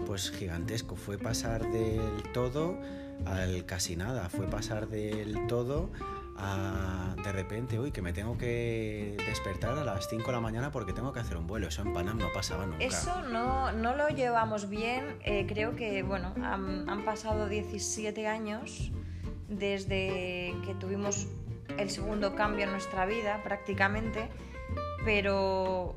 pues 0.07 0.31
gigantesco. 0.31 0.97
Fue 0.97 1.19
pasar 1.19 1.71
del 1.71 2.23
todo 2.33 2.79
al 3.27 3.67
casi 3.67 3.97
nada. 3.97 4.31
Fue 4.31 4.47
pasar 4.49 4.89
del 4.89 5.47
todo 5.47 5.91
a 6.38 7.14
de 7.22 7.33
repente, 7.33 7.79
uy, 7.81 7.90
que 7.92 8.03
me 8.03 8.12
tengo 8.12 8.37
que 8.38 9.16
despertar 9.27 9.77
a 9.79 9.85
las 9.85 10.09
5 10.09 10.27
de 10.27 10.33
la 10.33 10.40
mañana 10.40 10.70
porque 10.70 10.92
tengo 10.92 11.12
que 11.12 11.20
hacer 11.20 11.37
un 11.37 11.46
vuelo. 11.46 11.66
Eso 11.68 11.83
en 11.83 11.92
Panam 11.92 12.18
no 12.18 12.33
pasaba 12.33 12.66
nunca. 12.66 12.85
Eso 12.85 13.22
no, 13.22 13.72
no 13.72 13.94
lo 13.96 14.09
llevamos 14.09 14.68
bien. 14.68 15.16
eh, 15.25 15.46
creo 15.49 15.75
que, 15.77 16.03
bueno, 16.03 16.33
han, 16.42 16.88
han 16.88 17.05
pasado 17.05 17.49
17 17.49 18.29
años 18.29 18.92
desde 19.49 20.55
que 20.64 20.75
tuvimos 20.79 21.27
el 21.79 21.90
segundo 21.90 22.35
cambio 22.35 22.64
en 22.64 22.70
nuestra 22.70 23.07
vida, 23.07 23.42
prácticamente, 23.42 24.29
pero 25.05 25.94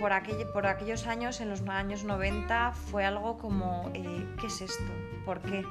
por, 0.00 0.12
aquell- 0.12 0.50
por 0.52 0.66
aquellos 0.66 1.06
años, 1.06 1.40
en 1.40 1.48
los 1.50 1.62
años 1.68 2.04
90, 2.04 2.72
fue 2.72 3.04
algo 3.04 3.38
como, 3.38 3.90
eh, 3.94 4.26
¿qué 4.40 4.46
es 4.46 4.60
esto? 4.60 4.84
¿Por 5.24 5.40
qué? 5.40 5.64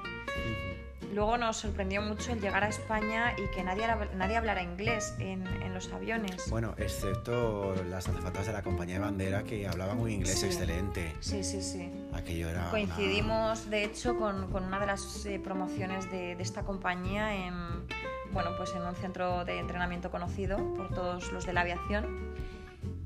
Luego 1.13 1.37
nos 1.37 1.57
sorprendió 1.57 2.01
mucho 2.01 2.31
el 2.31 2.39
llegar 2.39 2.63
a 2.63 2.69
España 2.69 3.33
y 3.37 3.53
que 3.53 3.63
nadie, 3.63 3.85
nadie 4.15 4.37
hablara 4.37 4.63
inglés 4.63 5.13
en, 5.19 5.45
en 5.45 5.73
los 5.73 5.91
aviones. 5.91 6.49
Bueno, 6.49 6.73
excepto 6.77 7.75
las 7.89 8.07
azafatas 8.07 8.47
de 8.47 8.53
la 8.53 8.61
compañía 8.61 8.95
de 8.95 9.01
bandera 9.01 9.43
que 9.43 9.67
hablaban 9.67 9.99
un 9.99 10.09
inglés 10.09 10.39
Sí. 10.39 10.45
excelente. 10.45 11.13
Sí, 11.19 11.43
sí, 11.43 11.61
sí. 11.61 11.91
Aquello 12.13 12.49
era. 12.49 12.61
una- 12.61 12.69
Coincidimos, 12.71 13.69
de 13.69 13.83
hecho, 13.83 14.17
con, 14.17 14.49
con 14.51 14.63
una 14.63 14.79
de 14.79 14.85
las 14.87 15.25
eh, 15.25 15.39
promociones 15.43 16.09
de, 16.11 16.35
de 16.35 16.43
esta 16.43 16.63
compañía 16.63 17.35
en, 17.35 17.53
bueno, 18.31 18.51
pues 18.57 18.73
en 18.75 18.81
un 18.83 18.95
centro 18.95 19.43
de 19.43 19.59
entrenamiento 19.59 20.11
conocido 20.11 20.57
por 20.75 20.89
todos 20.93 21.31
los 21.33 21.45
de 21.45 21.51
la 21.53 21.61
aviación. 21.61 22.31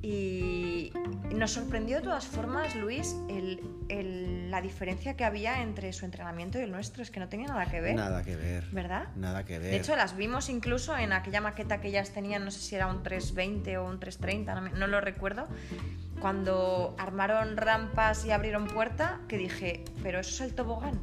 Y 0.05 0.91
nos 1.33 1.49
sorprendió 1.51 1.97
de 1.97 2.03
todas 2.03 2.27
formas, 2.27 2.75
Luis, 2.75 3.15
el- 3.27 3.59
el- 3.89 4.51
la 4.51 4.61
diferencia 4.61 5.15
que 5.17 5.25
había 5.25 5.63
entre 5.63 5.91
su 5.93 6.05
entrenamiento 6.05 6.59
y 6.59 6.61
el 6.61 6.71
nuestro. 6.71 7.01
Es 7.01 7.09
que 7.09 7.19
no 7.19 7.27
tenía 7.27 7.47
nada 7.47 7.65
que 7.65 7.81
ver, 7.81 7.95
Nada 7.95 8.21
que 8.23 8.35
ver. 8.35 8.65
¿verdad? 8.71 9.07
Nada 9.15 9.45
que 9.45 9.57
ver. 9.57 9.71
De 9.71 9.77
hecho, 9.77 9.95
las 9.95 10.15
vimos 10.15 10.47
incluso 10.49 10.95
en 10.95 11.11
aquella 11.11 11.41
maqueta 11.41 11.81
que 11.81 11.87
ellas 11.87 12.11
tenían, 12.11 12.45
no 12.45 12.51
sé 12.51 12.59
si 12.59 12.75
era 12.75 12.85
un 12.85 13.01
320 13.01 13.77
o 13.79 13.85
un 13.89 13.99
330, 13.99 14.53
no, 14.53 14.61
me- 14.61 14.69
no 14.77 14.85
lo 14.85 15.01
recuerdo, 15.01 15.47
cuando 16.19 16.95
armaron 16.99 17.57
rampas 17.57 18.25
y 18.25 18.31
abrieron 18.31 18.67
puerta, 18.67 19.21
que 19.27 19.39
dije, 19.39 19.83
pero 20.03 20.19
eso 20.19 20.29
es 20.43 20.49
el 20.49 20.55
tobogán. 20.55 20.99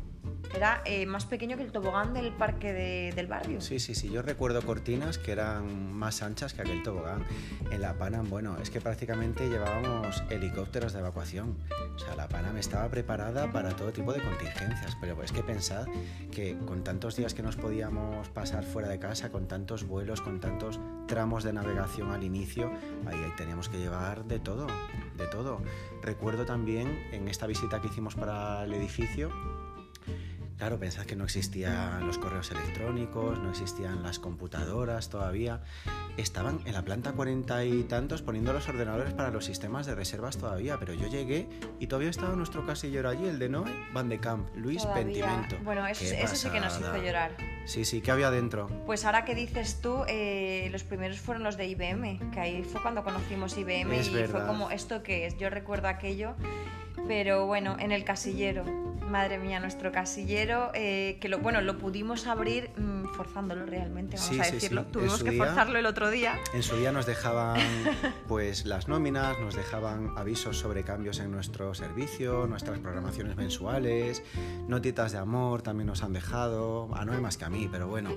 Era 0.55 0.83
eh, 0.85 1.07
más 1.07 1.25
pequeño 1.25 1.57
que 1.57 1.63
el 1.63 1.73
tobogán 1.73 2.13
del 2.13 2.31
parque 2.33 2.73
de- 2.73 3.13
del 3.17 3.27
barrio. 3.27 3.61
Sí, 3.61 3.79
sí, 3.81 3.95
sí. 3.95 4.11
Yo 4.11 4.21
recuerdo 4.23 4.61
cortinas 4.63 5.17
que 5.19 5.33
eran 5.33 5.93
más 5.95 6.23
anchas 6.23 6.53
que 6.53 6.61
aquel 6.63 6.83
tobogán. 6.83 7.25
En 7.71 7.81
la 7.81 7.95
Panam, 7.95 8.29
bueno, 8.29 8.59
es 8.61 8.69
que 8.71 8.81
prácticamente 8.81 9.49
llevábamos 9.49 10.23
helicópteros 10.29 10.93
de 10.93 10.99
evacuación. 11.01 11.57
O 11.97 11.99
sea, 11.99 12.15
la 12.17 12.29
Panam 12.29 12.57
estaba 12.59 12.89
preparada 12.91 13.51
para 13.51 13.71
todo 13.75 13.93
tipo 13.93 14.13
de 14.13 14.21
contingencias. 14.21 14.97
Pero 15.01 15.23
es 15.23 15.33
que 15.33 15.43
pensad 15.43 15.87
que 16.31 16.57
con 16.67 16.85
tantos 16.85 17.17
días 17.17 17.33
que 17.33 17.43
nos 17.43 17.57
podíamos 17.57 18.29
pasar 18.29 18.63
fuera 18.65 18.89
de 18.89 18.99
casa, 18.99 19.31
con 19.31 19.49
tantos 19.49 19.85
vuelos, 19.87 20.21
con 20.21 20.39
tantos 20.39 20.79
tramos 21.09 21.45
de 21.45 21.53
navegación 21.55 22.11
al 22.13 22.25
inicio, 22.25 22.71
ahí, 23.07 23.19
ahí 23.19 23.33
teníamos 23.37 23.69
que 23.71 23.79
llevar 23.79 24.25
de 24.25 24.39
todo, 24.39 24.67
de 25.17 25.27
todo. 25.29 25.63
Recuerdo 26.03 26.45
también 26.45 27.03
en 27.13 27.29
esta 27.29 27.47
visita 27.47 27.81
que 27.81 27.89
hicimos 27.89 28.15
para 28.15 28.65
el 28.65 28.75
edificio, 28.75 29.31
Claro, 30.63 30.79
pensad 30.79 31.07
que 31.07 31.17
no 31.17 31.25
existían 31.25 32.07
los 32.07 32.19
correos 32.19 32.53
electrónicos, 32.53 33.37
no 33.41 33.51
existían 33.51 34.05
las 34.05 34.21
computadoras 34.21 35.09
todavía. 35.09 35.61
Estaban 36.17 36.61
en 36.67 36.73
la 36.75 36.83
planta 36.85 37.11
cuarenta 37.15 37.65
y 37.65 37.83
tantos 37.83 38.23
poniendo 38.23 38.53
los 38.53 38.69
ordenadores 38.69 39.13
para 39.13 39.33
los 39.33 39.45
sistemas 39.45 39.87
de 39.87 39.97
reservas 39.97 40.39
todavía, 40.39 40.79
pero 40.79 40.95
yo 40.95 41.09
llegué 41.09 41.49
y 41.81 41.89
todavía 41.89 42.11
estaba 42.11 42.37
nuestro 42.37 42.65
casillero 42.65 43.09
allí, 43.09 43.27
el 43.27 43.41
de 43.41 43.49
Noé 43.49 43.73
Van 43.93 44.09
de 44.09 44.21
Camp, 44.21 44.55
Luis 44.55 44.83
Todavía. 44.83 45.03
Pentimento. 45.05 45.57
Bueno, 45.65 45.85
eso, 45.85 46.05
eso 46.05 46.37
sí 46.37 46.49
que 46.49 46.61
nos 46.61 46.79
hizo 46.79 46.97
llorar. 46.97 47.37
Sí, 47.65 47.85
sí, 47.85 48.01
¿qué 48.01 48.13
había 48.13 48.31
dentro? 48.31 48.69
Pues 48.87 49.05
ahora 49.05 49.25
que 49.25 49.35
dices 49.35 49.81
tú, 49.81 50.05
eh, 50.07 50.69
los 50.71 50.85
primeros 50.85 51.19
fueron 51.19 51.43
los 51.43 51.57
de 51.57 51.67
IBM, 51.67 52.31
que 52.31 52.39
ahí 52.39 52.63
fue 52.63 52.81
cuando 52.83 53.03
conocimos 53.03 53.59
IBM 53.59 53.99
Es 53.99 54.07
y 54.07 54.11
fue 54.11 54.21
verdad. 54.21 54.47
como, 54.47 54.71
¿esto 54.71 55.03
qué 55.03 55.27
es? 55.27 55.37
Yo 55.39 55.51
recuerdo 55.51 55.89
aquello, 55.89 56.37
pero 57.07 57.47
bueno, 57.47 57.77
en 57.79 57.93
el 57.93 58.05
casillero. 58.05 58.65
Madre 59.11 59.39
mía, 59.39 59.61
nuestro 59.61 59.93
casillero, 59.93 60.71
eh, 60.73 61.19
que 61.21 61.29
lo, 61.29 61.39
bueno, 61.41 61.61
lo 61.61 61.77
pudimos 61.77 62.27
abrir 62.27 62.71
mm, 62.79 63.09
forzándolo 63.15 63.67
realmente, 63.67 64.17
vamos 64.17 64.31
Sí, 64.31 64.41
a 64.41 64.45
decirlo. 64.51 64.83
sí. 64.85 64.89
Tuvimos 64.93 65.23
que 65.23 65.31
día- 65.33 65.45
forzarlo 65.45 65.79
el 65.79 65.85
otro 65.85 66.09
día. 66.11 66.39
En 66.55 66.63
su 66.63 66.77
día 66.77 66.93
nos 66.93 67.05
dejaban 67.05 67.61
pues 68.29 68.65
las 68.65 68.89
nóminas, 68.89 69.39
nos 69.41 69.55
dejaban 69.55 70.15
avisos 70.17 70.57
sobre 70.57 70.83
cambios 70.85 71.19
en 71.19 71.31
nuestro 71.31 71.75
servicio, 71.75 72.47
nuestras 72.47 72.79
programaciones 72.79 73.37
mensuales, 73.37 74.23
notitas 74.67 75.13
de 75.13 75.19
amor 75.19 75.61
también 75.61 75.89
nos 75.89 76.03
han 76.03 76.15
dejado, 76.15 76.89
a 76.95 77.05
no 77.05 77.13
hay 77.13 77.21
más 77.21 77.37
que 77.37 77.45
a 77.45 77.51
mí, 77.51 77.69
pero 77.71 77.89
bueno, 77.89 78.11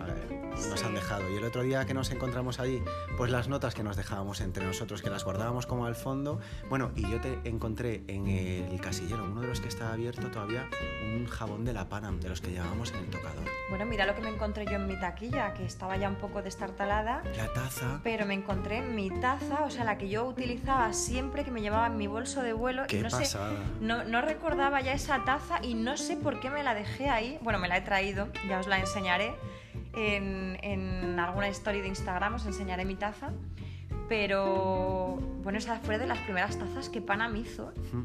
a 0.00 0.04
ver, 0.04 0.37
nos 0.68 0.80
Sí. 0.80 0.86
han 0.86 0.94
dejado. 0.94 1.28
Y 1.30 1.36
el 1.36 1.44
otro 1.44 1.62
día 1.62 1.84
que 1.84 1.94
nos 1.94 2.10
encontramos 2.10 2.60
allí, 2.60 2.82
pues 3.16 3.30
las 3.30 3.48
notas 3.48 3.74
que 3.74 3.82
nos 3.82 3.96
dejábamos 3.96 4.40
entre 4.40 4.64
nosotros, 4.64 5.02
que 5.02 5.10
las 5.10 5.24
guardábamos 5.24 5.66
como 5.66 5.86
al 5.86 5.94
fondo, 5.94 6.40
bueno, 6.68 6.90
y 6.96 7.02
yo 7.02 7.20
te 7.20 7.38
encontré 7.44 8.02
en 8.08 8.26
el 8.28 8.80
casillero, 8.80 9.24
uno 9.24 9.40
de 9.42 9.48
los 9.48 9.60
que 9.60 9.68
estaba 9.68 9.92
abierto 9.92 10.28
todavía, 10.30 10.68
un 11.02 11.26
jabón 11.26 11.64
de 11.64 11.72
la 11.72 11.88
Panam, 11.88 12.20
de 12.20 12.28
los 12.28 12.40
que 12.40 12.50
llevábamos 12.50 12.90
en 12.92 12.98
el 12.98 13.06
tocador. 13.10 13.44
Bueno, 13.70 13.86
mira 13.86 14.06
lo 14.06 14.14
que 14.14 14.20
me 14.22 14.28
encontré 14.30 14.64
yo 14.66 14.72
en 14.72 14.86
mi 14.86 14.98
taquilla, 14.98 15.54
que 15.54 15.64
estaba 15.64 15.96
ya 15.96 16.08
un 16.08 16.16
poco 16.16 16.42
destartalada. 16.42 17.22
La 17.36 17.52
taza, 17.52 18.00
Pero 18.02 18.26
me 18.26 18.34
encontré 18.34 18.82
mi 18.82 19.10
taza, 19.10 19.64
o 19.64 19.70
sea, 19.70 19.84
la 19.84 19.98
que 19.98 20.08
yo 20.08 20.24
utilizaba 20.26 20.92
siempre 20.92 21.44
que 21.44 21.50
me 21.50 21.60
llevaba 21.60 21.86
en 21.86 21.96
mi 21.96 22.06
bolso 22.06 22.42
de 22.42 22.52
vuelo. 22.52 22.84
qué 22.88 22.98
y 22.98 23.02
no 23.02 23.10
sé, 23.10 23.18
pasada. 23.18 23.52
no, 23.80 24.04
no 24.04 24.20
recordaba 24.22 24.80
ya 24.80 24.92
esa 24.92 25.24
taza 25.24 25.58
y 25.62 25.74
no 25.74 25.96
sé 25.96 26.16
por 26.16 26.40
qué 26.40 26.50
me 26.50 26.62
la 26.62 26.74
dejé 26.74 27.08
ahí. 27.10 27.38
Bueno, 27.42 27.58
me 27.58 27.68
la 27.68 27.76
he 27.76 27.80
traído, 27.82 28.28
ya 28.48 28.58
os 28.60 28.66
la 28.66 28.78
enseñaré. 28.78 29.34
En, 29.98 30.58
en 30.62 31.18
alguna 31.18 31.48
story 31.48 31.80
de 31.80 31.88
Instagram 31.88 32.34
os 32.34 32.46
enseñaré 32.46 32.84
mi 32.84 32.94
taza. 32.94 33.30
Pero 34.08 35.16
bueno, 35.42 35.58
esa 35.58 35.78
fue 35.80 35.98
de 35.98 36.06
las 36.06 36.18
primeras 36.18 36.58
tazas 36.58 36.88
que 36.88 37.00
Panam 37.00 37.36
hizo. 37.36 37.72
Mm. 37.92 38.04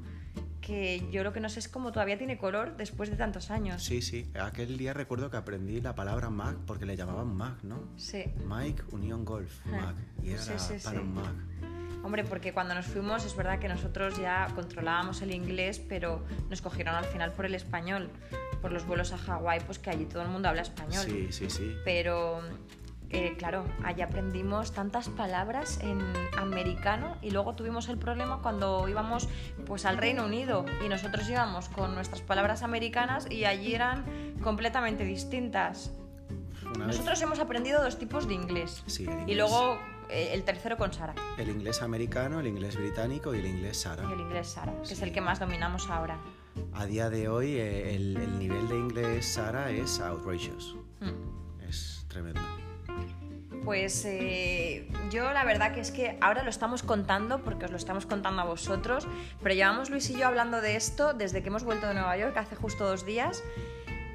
Que 0.62 1.06
yo 1.12 1.24
lo 1.24 1.34
que 1.34 1.42
no 1.42 1.50
sé 1.50 1.60
es 1.60 1.68
cómo 1.68 1.92
todavía 1.92 2.18
tiene 2.18 2.38
color 2.38 2.78
después 2.78 3.10
de 3.10 3.18
tantos 3.18 3.52
años. 3.52 3.84
Sí, 3.84 4.02
sí. 4.02 4.30
Aquel 4.40 4.78
día 4.78 4.94
recuerdo 4.94 5.30
que 5.30 5.36
aprendí 5.38 5.82
la 5.82 5.94
palabra 5.94 6.30
Mac 6.30 6.56
porque 6.66 6.86
le 6.86 6.96
llamaban 6.96 7.36
Mac, 7.36 7.64
¿no? 7.64 7.80
Sí. 7.98 8.24
Mike 8.48 8.84
Union 8.92 9.26
Golf, 9.26 9.60
Ah, 9.68 9.70
Mac. 9.72 9.96
Y 10.24 10.32
era 10.32 10.42
sí, 10.42 10.54
sí, 10.58 10.74
para 10.84 10.98
sí. 10.98 11.04
un 11.04 11.14
Mac. 11.14 11.34
Hombre, 12.04 12.24
porque 12.26 12.54
cuando 12.54 12.76
nos 12.76 12.86
fuimos 12.86 13.26
es 13.26 13.36
verdad 13.36 13.60
que 13.60 13.68
nosotros 13.70 14.18
ya 14.20 14.48
controlábamos 14.56 15.22
el 15.22 15.32
inglés, 15.32 15.80
pero 15.80 16.24
nos 16.50 16.62
cogieron 16.62 16.96
al 16.96 17.06
final 17.06 17.32
por 17.34 17.46
el 17.46 17.56
español, 17.56 18.10
por 18.64 18.72
los 18.72 18.88
vuelos 18.88 19.12
a 19.12 19.18
Hawái, 19.18 19.60
pues 19.66 19.78
que 19.78 19.90
allí 19.92 20.06
todo 20.06 20.22
el 20.24 20.30
mundo 20.30 20.48
habla 20.50 20.62
español. 20.64 21.04
Sí, 21.06 21.28
sí, 21.32 21.50
sí. 21.50 21.76
Pero 21.84 22.40
eh, 23.10 23.36
claro, 23.38 23.66
allí 23.84 24.02
aprendimos 24.02 24.72
tantas 24.72 25.10
palabras 25.10 25.80
en 25.82 26.00
americano 26.38 27.18
y 27.22 27.30
luego 27.32 27.54
tuvimos 27.56 27.90
el 27.90 27.98
problema 27.98 28.40
cuando 28.42 28.88
íbamos 28.88 29.28
pues 29.68 29.86
al 29.86 29.98
Reino 29.98 30.26
Unido 30.26 30.66
y 30.84 30.88
nosotros 30.88 31.30
íbamos 31.30 31.68
con 31.70 31.94
nuestras 31.94 32.22
palabras 32.22 32.64
americanas 32.64 33.30
y 33.30 33.44
allí 33.46 33.76
eran 33.76 34.06
completamente 34.42 35.04
distintas. 35.04 35.92
Una 36.76 36.88
vez- 36.88 36.96
Nosotros 36.96 37.22
hemos 37.22 37.40
aprendido 37.40 37.84
dos 37.84 38.00
tipos 38.00 38.28
de 38.28 38.34
inglés. 38.36 38.82
Sí, 38.88 39.04
el 39.04 39.10
Y 39.10 39.14
inglés. 39.22 39.38
luego 39.38 39.78
eh, 40.10 40.30
el 40.34 40.44
tercero 40.44 40.78
con 40.78 40.94
Sara. 40.94 41.14
El 41.38 41.50
inglés 41.50 41.82
americano, 41.82 42.40
el 42.40 42.48
inglés 42.48 42.78
británico 42.78 43.36
y 43.36 43.40
el 43.40 43.46
inglés 43.46 43.82
Sara. 43.82 44.04
Y 44.10 44.14
el 44.14 44.22
inglés 44.22 44.48
Sara, 44.48 44.74
que 44.78 44.94
es 44.94 44.98
Sí. 44.98 45.04
el 45.04 45.12
que 45.12 45.22
más 45.22 45.40
dominamos 45.40 45.90
ahora. 45.90 46.18
A 46.74 46.86
día 46.86 47.10
de 47.10 47.30
hoy 47.30 47.56
eh, 47.56 47.96
el, 47.96 48.18
el 48.18 48.40
nivel 48.40 48.68
de 48.68 48.76
inglés 48.76 49.26
Sara 49.26 49.70
es 49.70 50.00
outrageous. 50.00 50.76
Mm. 51.00 51.68
Es 51.68 52.06
tremendo. 52.08 52.42
Pues 53.64 54.04
eh, 54.06 54.90
yo 55.10 55.32
la 55.32 55.46
verdad 55.46 55.74
que 55.74 55.80
es 55.80 55.92
que 55.92 56.18
ahora 56.20 56.44
lo 56.44 56.50
estamos 56.50 56.84
contando 56.84 57.44
porque 57.44 57.66
os 57.66 57.72
lo 57.72 57.78
estamos 57.78 58.06
contando 58.06 58.42
a 58.42 58.46
vosotros, 58.46 59.08
pero 59.42 59.56
llevamos 59.56 59.90
Luis 59.90 60.10
y 60.10 60.18
yo 60.18 60.28
hablando 60.28 60.60
de 60.60 60.76
esto 60.76 61.14
desde 61.14 61.42
que 61.42 61.48
hemos 61.48 61.64
vuelto 61.64 61.88
de 61.88 61.94
Nueva 61.94 62.18
York 62.18 62.36
hace 62.36 62.58
justo 62.58 62.86
dos 62.86 63.06
días. 63.06 63.42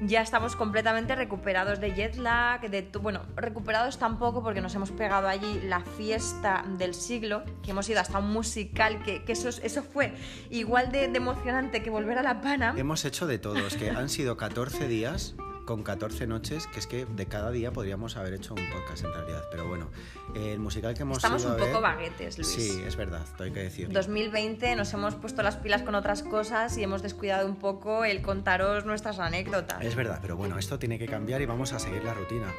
Ya 0.01 0.21
estamos 0.21 0.55
completamente 0.55 1.13
recuperados 1.15 1.81
de 1.81 1.93
jet 1.93 2.15
lag, 2.15 2.61
de 2.69 2.89
bueno, 3.01 3.21
recuperados 3.35 3.97
tampoco 3.99 4.41
porque 4.41 4.61
nos 4.61 4.73
hemos 4.75 4.91
pegado 4.91 5.27
allí 5.27 5.59
la 5.65 5.81
fiesta 5.81 6.63
del 6.77 6.93
siglo, 6.93 7.43
que 7.61 7.71
hemos 7.71 7.89
ido 7.89 7.99
hasta 7.99 8.17
un 8.19 8.31
musical, 8.31 9.03
que, 9.03 9.23
que 9.25 9.33
eso, 9.33 9.49
es- 9.49 9.59
eso 9.61 9.83
fue 9.83 10.13
igual 10.49 10.91
de, 10.93 11.09
de 11.09 11.17
emocionante 11.17 11.83
que 11.83 11.89
volver 11.89 12.17
a 12.17 12.23
La 12.23 12.39
Pana. 12.39 12.73
Hemos 12.77 13.03
hecho 13.03 13.27
de 13.27 13.39
todo. 13.39 13.57
Es 13.67 13.75
que 13.75 13.89
han 13.89 14.07
sido 14.07 14.37
14 14.37 14.87
días 14.87 15.35
con 15.69 15.83
14 15.83 16.25
noches, 16.25 16.65
que 16.65 16.79
es 16.79 16.87
que 16.87 17.05
de 17.05 17.27
cada 17.27 17.51
día 17.51 17.71
podríamos 17.71 18.17
haber 18.17 18.33
hecho 18.33 18.55
un 18.55 18.61
podcast 18.71 19.03
en 19.03 19.13
realidad. 19.13 19.43
Pero 19.51 19.67
bueno, 19.67 19.91
el 20.33 20.57
musical 20.59 20.95
que 20.95 21.03
hemos 21.03 21.17
Estamos 21.19 21.43
ido 21.43 21.51
un 21.53 21.61
a 21.61 21.63
poco 21.63 21.73
ver- 21.73 21.81
baguetes, 21.83 22.39
Luis. 22.39 22.47
Sí, 22.51 22.81
es 22.87 22.95
verdad, 22.95 23.21
hay 23.37 23.51
que 23.51 23.59
decirlo. 23.59 23.93
2020 23.93 24.75
nos 24.75 24.91
hemos 24.95 25.13
puesto 25.13 25.43
las 25.43 25.57
pilas 25.57 25.83
con 25.83 25.93
otras 25.93 26.23
cosas 26.23 26.75
y 26.79 26.81
hemos 26.81 27.03
descuidado 27.03 27.47
un 27.47 27.55
poco 27.55 28.03
el 28.03 28.23
contaros 28.23 28.85
nuestras 28.85 29.19
anécdotas. 29.19 29.83
Es 29.85 29.93
verdad, 29.95 30.17
pero 30.23 30.35
bueno, 30.35 30.57
esto 30.57 30.79
tiene 30.79 30.97
que 30.97 31.05
cambiar 31.05 31.39
y 31.43 31.45
vamos 31.45 31.71
a 31.71 31.77
seguir 31.77 32.03
la 32.03 32.15
rutina. 32.15 32.51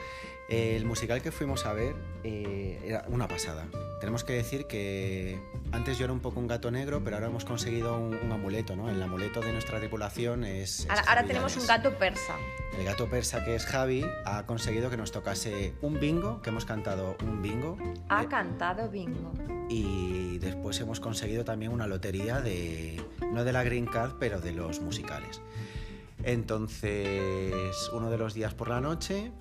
El 0.50 0.84
musical 0.84 1.22
que 1.22 1.30
fuimos 1.30 1.64
a 1.64 1.72
ver 1.72 1.94
eh, 2.24 2.82
era 2.84 3.04
una 3.06 3.28
pasada. 3.28 3.68
Tenemos 4.00 4.24
que 4.24 4.32
decir 4.32 4.66
que 4.66 5.40
antes 5.70 5.96
yo 5.96 6.04
era 6.04 6.12
un 6.12 6.18
poco 6.18 6.40
un 6.40 6.48
gato 6.48 6.72
negro, 6.72 7.02
pero 7.04 7.16
ahora 7.16 7.28
hemos 7.28 7.44
conseguido 7.44 7.96
un, 7.96 8.16
un 8.16 8.32
amuleto, 8.32 8.74
¿no? 8.74 8.90
El 8.90 9.00
amuleto 9.00 9.40
de 9.40 9.52
nuestra 9.52 9.78
tripulación 9.78 10.42
es... 10.42 10.80
es 10.80 10.90
Ahora, 10.90 11.02
ahora 11.06 11.24
tenemos 11.24 11.56
un 11.56 11.66
gato 11.68 11.96
persa. 11.96 12.34
El 12.76 12.84
gato 12.84 13.08
persa 13.08 13.44
que 13.44 13.54
es 13.54 13.64
Javi 13.64 14.04
ha 14.24 14.44
conseguido 14.46 14.90
que 14.90 14.96
nos 14.96 15.12
tocase 15.12 15.74
un 15.82 16.00
bingo, 16.00 16.42
que 16.42 16.50
hemos 16.50 16.64
cantado 16.64 17.16
un 17.22 17.42
bingo. 17.42 17.78
Ha 18.08 18.24
eh, 18.24 18.28
cantado 18.28 18.88
bingo. 18.88 19.32
y 19.68 20.38
después 20.38 20.80
hemos 20.80 20.98
conseguido 20.98 21.44
también 21.44 21.70
una 21.70 21.86
lotería 21.86 22.40
de 22.40 23.00
no 23.32 23.44
de 23.44 23.52
la 23.52 23.62
Green 23.62 23.86
Card 23.86 24.14
pero 24.18 24.40
de 24.40 24.52
los 24.52 24.80
musicales 24.80 25.40
entonces 26.24 27.90
uno 27.92 28.10
de 28.10 28.18
los 28.18 28.34
días 28.34 28.54
por 28.54 28.68
la 28.68 28.80
noche 28.80 29.32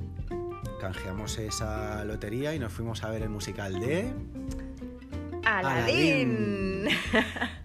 canjeamos 0.79 1.37
esa 1.37 2.03
lotería 2.05 2.55
y 2.55 2.59
nos 2.59 2.73
fuimos 2.73 3.03
a 3.03 3.09
ver 3.09 3.21
el 3.21 3.29
musical 3.29 3.79
de 3.79 4.11
Aladín. 5.45 6.87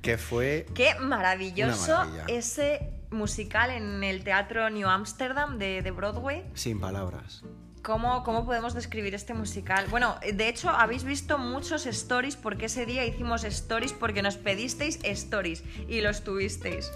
que 0.03 0.19
fue 0.19 0.67
Qué 0.75 0.95
maravilloso 1.01 1.97
ese 2.27 2.91
musical 3.11 3.71
en 3.71 4.05
el 4.05 4.25
Teatro 4.25 4.69
New 4.69 4.89
Amsterdam 4.89 5.59
de, 5.59 5.81
de 5.81 5.91
Broadway. 5.93 6.45
sin 6.55 6.81
palabras 6.81 7.43
¿Cómo, 7.83 8.25
¿Cómo 8.25 8.47
podemos 8.47 8.73
describir 8.73 9.15
este 9.15 9.35
musical? 9.35 9.87
Bueno, 9.91 10.17
de 10.21 10.49
hecho 10.49 10.71
habéis 10.71 11.05
visto 11.05 11.37
muchos 11.37 11.87
stories 11.87 12.35
porque 12.35 12.67
ese 12.67 12.87
día 12.87 13.05
hicimos 13.05 13.45
stories 13.45 13.93
porque 13.93 14.23
nos 14.23 14.37
pedisteis 14.37 14.99
stories 15.03 15.63
y 15.87 16.01
los 16.01 16.25
tuvisteis. 16.25 16.91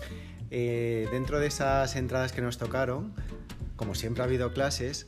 Eh, 0.51 1.07
dentro 1.13 1.41
de 1.41 1.47
esas 1.47 1.95
entradas 1.95 2.33
que 2.33 2.41
nos 2.41 2.57
tocaron 2.57 3.13
como 3.79 3.95
siempre 3.95 4.23
ha 4.23 4.27
habido 4.27 4.53
clases 4.53 5.07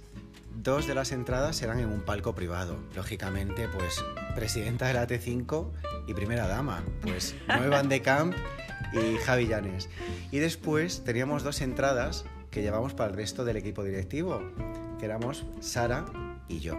dos 0.55 0.87
de 0.87 0.95
las 0.95 1.13
entradas 1.13 1.61
eran 1.63 1.79
en 1.79 1.89
un 1.89 2.03
palco 2.03 2.35
privado. 2.35 2.77
Lógicamente 2.95 3.69
pues 3.69 4.05
presidenta 4.35 4.87
de 4.87 4.95
la 4.95 5.07
T5 5.07 5.71
y 6.07 6.15
primera 6.15 6.47
dama 6.47 6.83
pues 7.03 7.35
Noé 7.49 7.69
Van 7.69 7.89
de 7.89 8.03
Camp 8.03 8.35
y 8.93 9.17
Javi 9.19 9.47
Llanes. 9.47 9.89
Y 10.31 10.39
después 10.39 11.05
teníamos 11.05 11.43
dos 11.43 11.61
entradas 11.61 12.25
que 12.51 12.63
llevamos 12.63 12.95
para 12.95 13.11
el 13.11 13.17
resto 13.17 13.45
del 13.45 13.57
equipo 13.57 13.85
directivo 13.85 14.43
que 14.99 15.07
éramos 15.07 15.47
Sara 15.61 16.05
y 16.49 16.61
yo. 16.61 16.75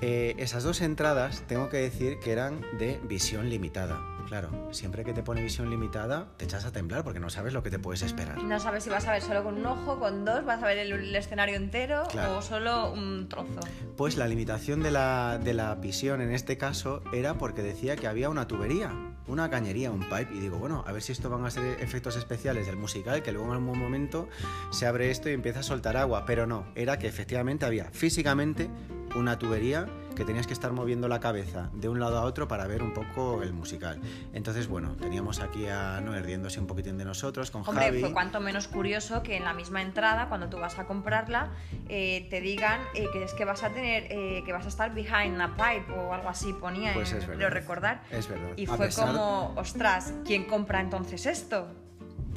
Eh, 0.00 0.34
esas 0.38 0.64
dos 0.64 0.80
entradas 0.80 1.44
tengo 1.46 1.68
que 1.68 1.76
decir 1.76 2.18
que 2.18 2.32
eran 2.32 2.60
de 2.78 3.00
visión 3.04 3.48
limitada 3.48 4.11
claro 4.32 4.68
siempre 4.70 5.04
que 5.04 5.12
te 5.12 5.22
pone 5.22 5.42
visión 5.42 5.68
limitada 5.68 6.28
te 6.38 6.46
echas 6.46 6.64
a 6.64 6.72
temblar 6.72 7.04
porque 7.04 7.20
no 7.20 7.28
sabes 7.28 7.52
lo 7.52 7.62
que 7.62 7.68
te 7.70 7.78
puedes 7.78 8.00
esperar 8.00 8.42
No 8.42 8.58
sabes 8.60 8.82
si 8.84 8.88
vas 8.88 9.06
a 9.06 9.12
ver 9.12 9.20
solo 9.20 9.44
con 9.44 9.56
un 9.58 9.66
ojo, 9.66 9.98
con 9.98 10.24
dos, 10.24 10.42
vas 10.46 10.62
a 10.62 10.66
ver 10.66 10.78
el, 10.78 10.92
el 10.92 11.14
escenario 11.14 11.54
entero 11.56 12.04
Claro. 12.08 12.38
o 12.38 12.42
solo 12.42 12.90
un 12.92 13.28
trozo. 13.28 13.60
Pues 13.94 14.16
la 14.16 14.26
limitación 14.26 14.82
de 14.82 14.90
la, 14.90 15.38
de 15.38 15.52
la 15.52 15.74
visión 15.74 16.22
en 16.22 16.32
este 16.32 16.56
caso 16.56 17.02
era 17.12 17.34
porque 17.34 17.62
decía 17.62 17.94
que 17.96 18.06
había 18.06 18.30
una 18.30 18.46
tubería, 18.46 18.90
una 19.26 19.50
cañería, 19.50 19.90
un 19.90 20.00
pipe, 20.00 20.28
y 20.34 20.40
digo, 20.40 20.58
bueno, 20.58 20.82
a 20.86 20.92
ver 20.92 21.02
si 21.02 21.12
esto 21.12 21.28
van 21.28 21.44
a 21.44 21.50
ser 21.50 21.78
efectos 21.80 22.16
especiales 22.16 22.66
del 22.66 22.76
musical, 22.76 23.22
que 23.22 23.32
luego 23.32 23.48
en 23.48 23.54
algún 23.60 23.78
momento 23.78 24.28
se 24.70 24.86
abre 24.86 25.10
esto 25.10 25.28
y 25.28 25.32
empieza 25.34 25.60
a 25.60 25.62
soltar 25.62 25.96
agua, 25.98 26.24
pero 26.26 26.46
no, 26.46 26.64
era 26.74 26.98
que 26.98 27.06
efectivamente 27.06 27.66
había 27.66 27.90
físicamente 27.92 28.70
una 29.14 29.38
tubería 29.38 29.86
que 30.14 30.24
tenías 30.24 30.46
que 30.46 30.52
estar 30.52 30.72
moviendo 30.72 31.08
la 31.08 31.20
cabeza 31.20 31.70
de 31.72 31.88
un 31.88 31.98
lado 32.00 32.18
a 32.18 32.22
otro 32.24 32.48
para 32.48 32.66
ver 32.66 32.82
un 32.82 32.92
poco 32.92 33.42
el 33.42 33.52
musical. 33.52 34.00
Entonces, 34.32 34.68
bueno, 34.68 34.94
teníamos 34.96 35.40
aquí 35.40 35.66
a 35.66 36.00
Noé 36.00 36.20
riéndose 36.22 36.60
un 36.60 36.66
poquitín 36.66 36.98
de 36.98 37.04
nosotros, 37.04 37.50
con 37.50 37.66
Hombre, 37.66 37.86
Javi. 37.86 38.00
fue 38.00 38.12
cuanto 38.12 38.40
menos 38.40 38.68
curioso 38.68 39.22
que 39.22 39.36
en 39.36 39.44
la 39.44 39.54
misma 39.54 39.82
entrada, 39.82 40.28
cuando 40.28 40.48
tú 40.48 40.58
vas 40.58 40.78
a 40.78 40.86
comprarla, 40.86 41.50
eh, 41.88 42.26
te 42.30 42.40
digan 42.40 42.80
eh, 42.94 43.06
que 43.12 43.24
es 43.24 43.32
que 43.34 43.44
vas 43.44 43.62
a 43.64 43.70
tener, 43.70 44.06
eh, 44.10 44.42
que 44.44 44.52
vas 44.52 44.64
a 44.64 44.68
estar 44.68 44.94
behind 44.94 45.40
a 45.40 45.48
pipe 45.56 45.92
o 45.92 46.12
algo 46.12 46.28
así, 46.28 46.52
ponía, 46.52 46.92
Pues 46.94 47.12
en- 47.12 47.18
es 47.18 47.26
verdad. 47.26 47.36
creo 47.38 47.50
recordar. 47.50 48.02
Es 48.10 48.28
verdad. 48.28 48.50
Y 48.56 48.66
A 48.66 48.74
fue 48.76 48.86
pesar- 48.86 49.06
como, 49.08 49.54
ostras, 49.56 50.12
¿quién 50.24 50.44
compra 50.44 50.80
entonces 50.80 51.26
esto? 51.26 51.68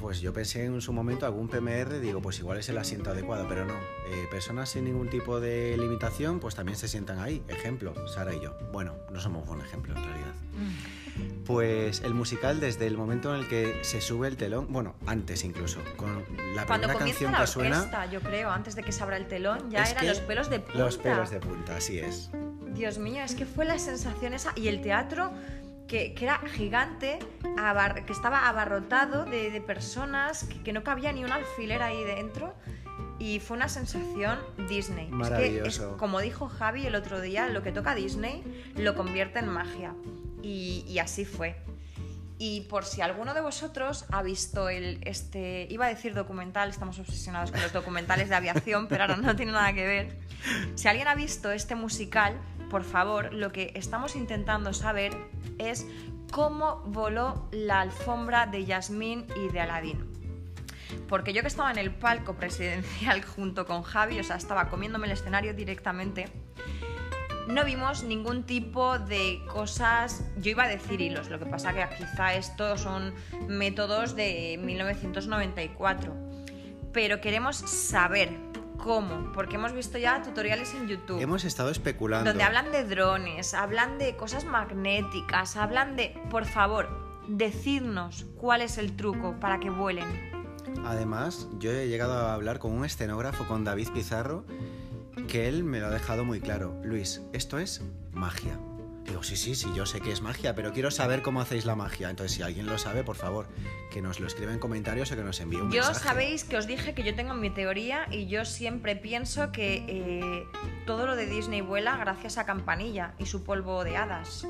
Pues 0.06 0.22
yo 0.22 0.34
pensé 0.34 0.66
en 0.66 0.82
su 0.82 0.94
momento 0.94 1.26
algún 1.26 1.48
PMR, 1.48 2.00
digo, 2.00 2.22
pues 2.22 2.38
igual 2.38 2.60
es 2.60 2.70
el 2.70 2.78
asiento 2.78 3.10
adecuado, 3.10 3.48
pero 3.50 3.66
no. 3.66 3.74
Eh, 3.74 4.28
personas 4.30 4.70
sin 4.70 4.84
ningún 4.84 5.10
tipo 5.10 5.40
de 5.40 5.76
limitación, 5.80 6.40
pues 6.40 6.54
también 6.54 6.78
se 6.78 6.88
sientan 6.88 7.18
ahí. 7.18 7.44
Ejemplo, 7.48 8.08
Sara 8.08 8.32
y 8.32 8.40
yo. 8.40 8.56
Bueno, 8.72 8.94
no 9.10 9.20
somos 9.20 9.50
un 9.50 9.62
ejemplo 9.62 9.98
en 9.98 10.04
realidad. 10.04 10.34
Pues 11.44 12.02
el 12.02 12.14
musical 12.14 12.60
desde 12.60 12.86
el 12.86 12.98
momento 12.98 13.34
en 13.34 13.42
el 13.42 13.48
que 13.48 13.80
se 13.82 14.00
sube 14.00 14.28
el 14.28 14.38
telón, 14.38 14.68
bueno, 14.70 14.94
antes 15.08 15.44
incluso, 15.44 15.80
con 15.98 16.24
la 16.54 16.68
Cuando 16.68 16.88
primera 16.88 17.00
canción 17.00 17.32
la 17.32 17.40
que 17.40 17.48
suena, 17.48 17.78
orquesta, 17.78 18.06
yo 18.06 18.22
creo, 18.22 18.52
antes 18.52 18.76
de 18.76 18.84
que 18.84 18.92
se 18.92 19.02
abra 19.02 19.18
el 19.18 19.28
telón, 19.28 19.72
ya 19.72 19.86
eran 19.86 20.06
los 20.06 20.20
pelos 20.20 20.52
de 20.52 20.60
punta. 20.60 20.78
Los 20.78 20.98
pelos 21.00 21.32
de 21.32 21.40
punta, 21.40 21.78
así 21.78 21.98
es. 21.98 22.30
Dios 22.76 23.00
mío, 23.00 23.24
es 23.24 23.34
que 23.34 23.48
fue 23.48 23.66
la 23.66 23.80
sensación 23.80 24.34
esa. 24.34 24.54
Y 24.56 24.68
el 24.68 24.84
teatro, 24.84 25.32
que, 25.88 26.14
que 26.14 26.26
era 26.26 26.40
gigante, 26.40 27.20
que 28.06 28.14
estaba 28.14 28.48
abarrotado 28.48 29.26
de, 29.26 29.52
de 29.52 29.62
personas, 29.62 30.44
que, 30.44 30.62
que 30.64 30.74
no 30.74 30.84
cabía 30.84 31.12
ni 31.12 31.24
un 31.24 31.32
alfiler 31.32 31.82
ahí 31.82 32.04
dentro. 32.04 32.54
Y 33.18 33.40
fue 33.40 33.56
una 33.56 33.70
sensación 33.70 34.40
Disney. 34.68 35.10
Es 35.22 35.30
que, 35.30 35.62
es, 35.66 35.80
como 35.98 36.20
dijo 36.20 36.50
Javi 36.50 36.86
el 36.86 36.96
otro 36.96 37.22
día, 37.22 37.48
lo 37.48 37.64
que 37.64 37.72
toca 37.72 37.96
Disney 37.96 38.44
lo 38.76 38.94
convierte 38.94 39.40
en 39.40 39.48
magia. 39.48 39.94
Y, 40.42 40.84
y 40.88 41.00
así 41.00 41.24
fue. 41.24 41.56
Y 42.38 42.62
por 42.62 42.84
si 42.84 43.00
alguno 43.00 43.34
de 43.34 43.40
vosotros 43.40 44.06
ha 44.12 44.22
visto 44.22 44.68
el 44.68 45.00
este 45.04 45.68
iba 45.70 45.86
a 45.86 45.90
decir 45.90 46.14
documental, 46.14 46.70
estamos 46.70 47.00
obsesionados 47.00 47.52
con 47.52 47.62
los 47.62 47.72
documentales 47.72 48.28
de 48.28 48.36
aviación, 48.36 48.88
pero 48.90 49.04
ahora 49.04 49.16
no 49.16 49.36
tiene 49.38 49.54
nada 49.54 49.72
que 49.72 49.88
ver. 49.88 50.18
Si 50.76 50.90
alguien 50.90 51.08
ha 51.08 51.16
visto 51.16 51.52
este 51.52 51.76
musical, 51.76 52.38
por 52.70 52.84
favor, 52.84 53.34
lo 53.34 53.54
que 53.54 53.72
estamos 53.76 54.18
intentando 54.18 54.74
saber 54.74 55.16
es 55.60 55.88
cómo 56.32 56.82
voló 56.86 57.48
la 57.52 57.82
alfombra 57.82 58.46
de 58.46 58.66
Yasmín 58.66 59.26
y 59.36 59.52
de 59.52 59.62
Aladín. 59.62 60.12
Porque 61.08 61.34
yo 61.34 61.42
que 61.42 61.48
estaba 61.48 61.72
en 61.72 61.78
el 61.78 61.92
palco 61.92 62.36
presidencial 62.36 63.24
junto 63.36 63.66
con 63.66 63.84
Javi, 63.84 64.20
o 64.20 64.24
sea, 64.24 64.36
estaba 64.36 64.70
comiéndome 64.70 65.08
el 65.08 65.14
escenario 65.14 65.54
directamente, 65.54 66.28
no 67.48 67.64
vimos 67.64 68.04
ningún 68.04 68.44
tipo 68.44 68.98
de 68.98 69.42
cosas, 69.48 70.24
yo 70.38 70.52
iba 70.52 70.64
a 70.64 70.68
decir 70.68 71.00
hilos, 71.00 71.30
lo 71.30 71.38
que 71.38 71.46
pasa 71.46 71.74
que 71.74 71.86
quizá 71.96 72.34
estos 72.34 72.82
son 72.82 73.14
métodos 73.48 74.16
de 74.16 74.60
1994, 74.64 76.16
pero 76.92 77.22
queremos 77.22 77.58
saber 77.58 78.32
cómo, 78.86 79.32
porque 79.34 79.56
hemos 79.56 79.74
visto 79.74 79.98
ya 79.98 80.22
tutoriales 80.22 80.76
en 80.76 80.88
YouTube. 80.88 81.20
Hemos 81.20 81.44
estado 81.44 81.72
especulando. 81.72 82.30
Donde 82.30 82.44
hablan 82.44 82.72
de 82.72 82.84
drones, 82.84 83.56
hablan 83.56 83.98
de 83.98 84.16
cosas 84.16 84.46
magnéticas, 84.46 85.56
hablan 85.56 85.96
de, 85.96 86.16
por 86.30 86.46
favor, 86.46 86.88
decidnos 87.28 88.28
cuál 88.38 88.62
es 88.62 88.78
el 88.78 88.96
truco 88.96 89.40
para 89.40 89.60
que 89.60 89.72
vuelen. 89.72 90.06
Además, 90.86 91.48
yo 91.58 91.72
he 91.72 91.88
llegado 91.88 92.14
a 92.14 92.36
hablar 92.36 92.60
con 92.60 92.74
un 92.74 92.86
escenógrafo, 92.86 93.48
con 93.48 93.64
David 93.64 93.90
Pizarro, 93.92 94.46
que 95.28 95.48
él 95.48 95.64
me 95.64 95.80
lo 95.80 95.88
ha 95.88 95.90
dejado 95.90 96.24
muy 96.24 96.40
claro. 96.40 96.80
Luis, 96.84 97.24
esto 97.34 97.58
es 97.58 97.82
magia. 98.14 98.60
Digo, 99.06 99.22
sí, 99.22 99.36
sí, 99.36 99.54
sí, 99.54 99.68
yo 99.76 99.86
sé 99.86 100.02
que 100.02 100.12
es 100.12 100.22
magia, 100.22 100.56
pero 100.56 100.74
quiero 100.74 100.90
saber 100.90 101.22
cómo 101.22 101.40
hacéis 101.40 101.66
la 101.66 101.76
magia. 101.76 102.10
Entonces, 102.10 102.36
si 102.36 102.42
alguien 102.42 102.66
lo 102.66 102.78
sabe, 102.80 103.04
por 103.04 103.16
favor, 103.16 103.48
que 103.92 104.02
nos 104.02 104.20
lo 104.20 104.26
escriba 104.28 104.52
en 104.52 104.58
comentarios 104.60 105.12
o 105.12 105.16
que 105.16 105.22
nos 105.22 105.40
envíe 105.40 105.58
un 105.62 105.72
Yo 105.72 105.84
mensaje. 105.84 106.00
sabéis 106.08 106.44
que 106.44 106.58
os 106.58 106.66
dije 106.66 106.94
que 106.96 107.04
yo 107.04 107.14
tengo 107.16 107.36
mi 107.36 107.52
teoría 107.52 108.08
y 108.12 108.26
yo 108.28 108.46
siempre 108.46 108.96
pienso 108.96 109.52
que 109.52 109.86
eh, 109.88 110.44
todo 110.88 111.06
lo 111.06 111.16
de 111.16 111.28
Disney 111.28 111.62
vuela 111.62 111.96
gracias 111.98 112.38
a 112.40 112.46
Campanilla 112.46 113.14
y 113.20 113.28
su 113.28 113.44
polvo 113.44 113.84
de 113.84 113.96
hadas. 113.96 114.48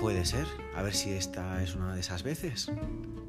Puede 0.00 0.24
ser. 0.24 0.46
A 0.76 0.82
ver 0.82 0.94
si 0.94 1.10
esta 1.10 1.62
es 1.62 1.74
una 1.76 1.94
de 1.94 2.00
esas 2.00 2.22
veces. 2.22 2.72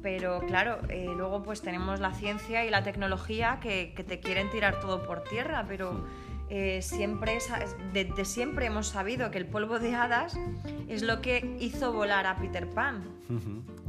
Pero 0.02 0.40
claro, 0.46 0.80
eh, 0.88 1.06
luego 1.16 1.42
pues 1.44 1.60
tenemos 1.62 2.00
la 2.00 2.12
ciencia 2.14 2.64
y 2.64 2.70
la 2.70 2.82
tecnología 2.82 3.60
que, 3.62 3.92
que 3.94 4.02
te 4.02 4.18
quieren 4.18 4.50
tirar 4.50 4.80
todo 4.80 5.06
por 5.06 5.22
tierra, 5.22 5.64
pero 5.68 6.04
eh, 6.54 6.82
siempre 6.82 7.36
es- 7.38 7.48
desde 7.94 8.26
siempre 8.26 8.66
hemos 8.66 8.88
sabido 8.88 9.30
que 9.30 9.38
el 9.38 9.46
polvo 9.46 9.78
de 9.78 9.94
hadas 9.94 10.36
es 10.86 11.02
lo 11.02 11.22
que 11.22 11.56
hizo 11.58 11.94
volar 11.94 12.26
a 12.26 12.36
Peter 12.36 12.68
Pan. 12.68 13.02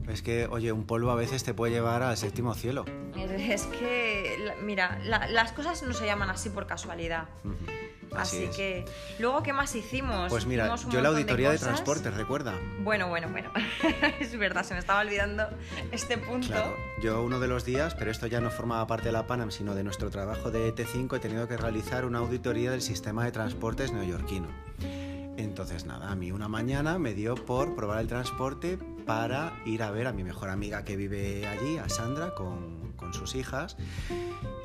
Es 0.07 0.21
que, 0.21 0.47
oye, 0.47 0.71
un 0.71 0.85
polvo 0.85 1.11
a 1.11 1.15
veces 1.15 1.43
te 1.43 1.53
puede 1.53 1.73
llevar 1.73 2.03
al 2.03 2.15
séptimo 2.15 2.53
cielo. 2.53 2.85
Es 3.17 3.31
es 3.31 3.63
que, 3.77 4.37
la- 4.45 4.55
mira, 4.63 4.97
la- 5.03 5.27
las 5.27 5.51
cosas 5.51 5.83
no 5.83 5.91
se 5.93 6.05
llaman 6.05 6.29
así 6.29 6.49
por 6.49 6.65
casualidad. 6.65 7.27
Así, 8.15 8.43
es. 8.43 8.55
que, 8.55 8.85
luego, 9.19 9.43
¿qué 9.43 9.53
más 9.53 9.73
hicimos? 9.75 10.29
Pues 10.29 10.45
mira, 10.45 10.65
Hicimos 10.73 10.93
yo 10.93 11.01
la 11.01 11.09
auditoría 11.09 11.51
de, 11.51 11.57
transportes, 11.57 12.13
recuerda. 12.13 12.59
Bueno, 12.79 13.09
bueno, 13.09 13.29
bueno. 13.29 13.51
es 14.19 14.37
verdad, 14.37 14.63
se 14.63 14.73
me 14.73 14.79
estaba 14.79 15.01
olvidando 15.01 15.47
este 15.91 16.17
punto. 16.17 16.47
Claro, 16.47 16.75
yo 17.01 17.23
uno 17.23 17.39
de 17.39 17.47
los 17.47 17.65
días, 17.65 17.95
pero 17.95 18.11
esto 18.11 18.27
ya 18.27 18.39
no 18.41 18.51
formaba 18.51 18.85
parte 18.87 19.05
de 19.05 19.13
la 19.13 19.27
PANAM, 19.27 19.51
sino 19.51 19.75
de 19.75 19.83
nuestro 19.83 20.09
trabajo 20.09 20.51
de 20.51 20.73
ET5, 20.73 21.17
he 21.17 21.19
tenido 21.19 21.47
que 21.47 21.57
realizar 21.57 22.05
una 22.05 22.19
auditoría 22.19 22.71
del 22.71 22.81
sistema 22.81 23.25
de 23.25 23.31
transportes 23.31 23.91
neoyorquino. 23.91 24.47
Entonces, 25.37 25.85
nada, 25.85 26.11
a 26.11 26.15
mí 26.15 26.31
una 26.31 26.47
mañana 26.47 26.99
me 26.99 27.13
dio 27.13 27.35
por 27.35 27.75
probar 27.75 27.99
el 27.99 28.07
transporte 28.07 28.77
para 29.05 29.53
ir 29.65 29.83
a 29.83 29.91
ver 29.91 30.07
a 30.07 30.13
mi 30.13 30.23
mejor 30.23 30.49
amiga 30.49 30.83
que 30.83 30.95
vive 30.95 31.47
allí, 31.47 31.77
a 31.77 31.89
Sandra, 31.89 32.35
con, 32.35 32.93
con 32.95 33.13
sus 33.13 33.35
hijas. 33.35 33.75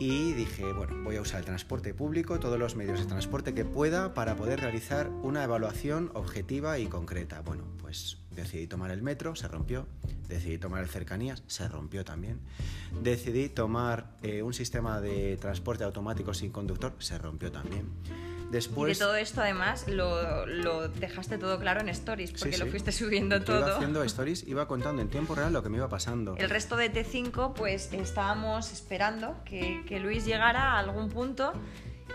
Y 0.01 0.33
dije, 0.33 0.73
bueno, 0.73 0.95
voy 1.03 1.17
a 1.17 1.21
usar 1.21 1.41
el 1.41 1.47
transporte 1.47 1.93
público, 1.93 2.39
todos 2.39 2.57
los 2.57 2.77
medios 2.77 3.01
de 3.01 3.07
transporte 3.07 3.53
que 3.53 3.65
pueda 3.65 4.15
para 4.15 4.37
poder 4.37 4.61
realizar 4.61 5.09
una 5.23 5.43
evaluación 5.43 6.13
objetiva 6.15 6.79
y 6.79 6.87
concreta. 6.87 7.41
Bueno, 7.41 7.65
pues 7.81 8.19
decidí 8.31 8.69
tomar 8.69 8.93
el 8.93 9.03
metro, 9.03 9.35
se 9.35 9.49
rompió. 9.49 9.87
Decidí 10.29 10.59
tomar 10.59 10.85
el 10.85 10.89
cercanías, 10.89 11.43
se 11.49 11.67
rompió 11.67 12.05
también. 12.05 12.39
Decidí 13.03 13.49
tomar 13.49 14.17
eh, 14.23 14.43
un 14.43 14.55
sistema 14.55 15.01
de 15.01 15.37
transporte 15.37 15.83
automático 15.83 16.33
sin 16.33 16.53
conductor, 16.53 16.95
se 17.01 17.19
rompió 17.19 17.51
también. 17.51 17.87
Y 18.49 18.53
Después... 18.53 18.99
de 18.99 19.05
todo 19.05 19.15
esto, 19.17 19.41
además, 19.43 19.87
lo, 19.89 20.47
lo 20.47 20.89
dejaste 20.89 21.37
todo 21.39 21.59
claro 21.59 21.81
en 21.81 21.89
Stories, 21.91 22.33
porque 22.33 22.53
Sí, 22.53 22.59
lo 22.59 22.65
sí. 22.65 22.71
fuiste 22.71 22.93
subiendo 22.93 23.37
Iba 23.37 23.45
todo. 23.45 23.75
haciendo 23.77 24.03
stories, 24.05 24.47
iba 24.49 24.67
contando 24.67 25.03
en 25.03 25.09
tiempo 25.09 25.35
real 25.35 25.53
lo 25.53 25.63
que 25.63 25.69
me 25.69 25.77
iba 25.77 25.89
pasando. 25.89 26.35
El 26.39 26.49
resto 26.49 26.77
de 26.77 26.93
T5, 26.93 27.53
pues 27.55 27.93
estábamos 27.93 28.73
esperando 28.73 29.37
que, 29.45 29.83
que 29.87 30.01
Luis 30.01 30.25
llegara 30.25 30.73
a 30.73 30.79
algún 30.79 31.09
punto. 31.11 31.53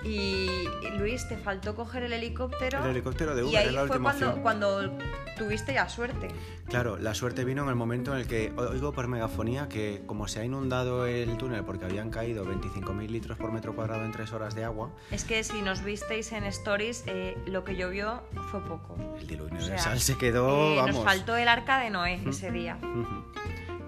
Y 0.04 0.50
y, 0.84 0.98
Luis, 0.98 1.28
te 1.28 1.38
faltó 1.38 1.76
coger 1.76 2.04
el 2.04 2.14
helicóptero. 2.14 2.84
El 2.84 2.92
helicóptero 2.92 3.36
de 3.36 3.44
y 3.44 3.46
Uber 3.46 3.58
ahí 3.58 3.68
es 3.68 3.74
la 3.74 3.86
fue 3.86 3.98
última 3.98 4.12
cuando, 4.12 4.28
opción. 4.28 4.42
cuando 4.44 4.98
tuviste 5.38 5.74
ya 5.74 5.88
suerte. 5.90 6.28
Claro, 6.68 6.98
la 6.98 7.14
suerte 7.14 7.44
vino 7.46 7.64
en 7.64 7.70
el 7.70 7.76
momento 7.76 8.14
en 8.14 8.20
el 8.22 8.28
que 8.28 8.52
oigo 8.56 8.92
por 8.94 9.08
megafonía 9.08 9.68
que 9.70 10.04
como 10.06 10.28
se 10.28 10.40
ha 10.42 10.46
inundado 10.46 11.06
el 11.06 11.38
túnel 11.38 11.64
porque 11.64 11.86
habían 11.86 12.10
caído 12.10 12.46
25.000 12.46 13.08
litros 13.10 13.38
por 13.38 13.52
metro 13.52 13.76
cuadrado 13.76 14.04
en 14.04 14.12
tres 14.12 14.32
horas 14.34 14.56
de 14.56 14.64
agua, 14.64 14.92
Es 15.12 15.24
que 15.24 15.44
si 15.44 15.62
nos 15.62 15.84
visteis 15.84 16.32
en 16.32 16.44
Stories, 16.46 17.04
eh, 17.08 17.38
lo 17.48 17.64
que 17.64 17.76
llovió 17.76 18.24
fue 18.52 18.62
poco. 18.62 18.96
el 19.20 19.28
diluvio 19.28 19.54
O 19.56 19.58
sea, 19.58 19.66
universal 19.66 20.00
se 20.00 20.18
quedó, 20.18 20.74
eh, 20.74 20.76
vamos. 20.78 20.96
Nos 20.96 21.04
faltó 21.04 21.36
el 21.38 21.48
arca 21.48 21.80
de 21.80 21.90
Noé 21.90 22.22
ese 22.28 22.52
día. 22.52 22.78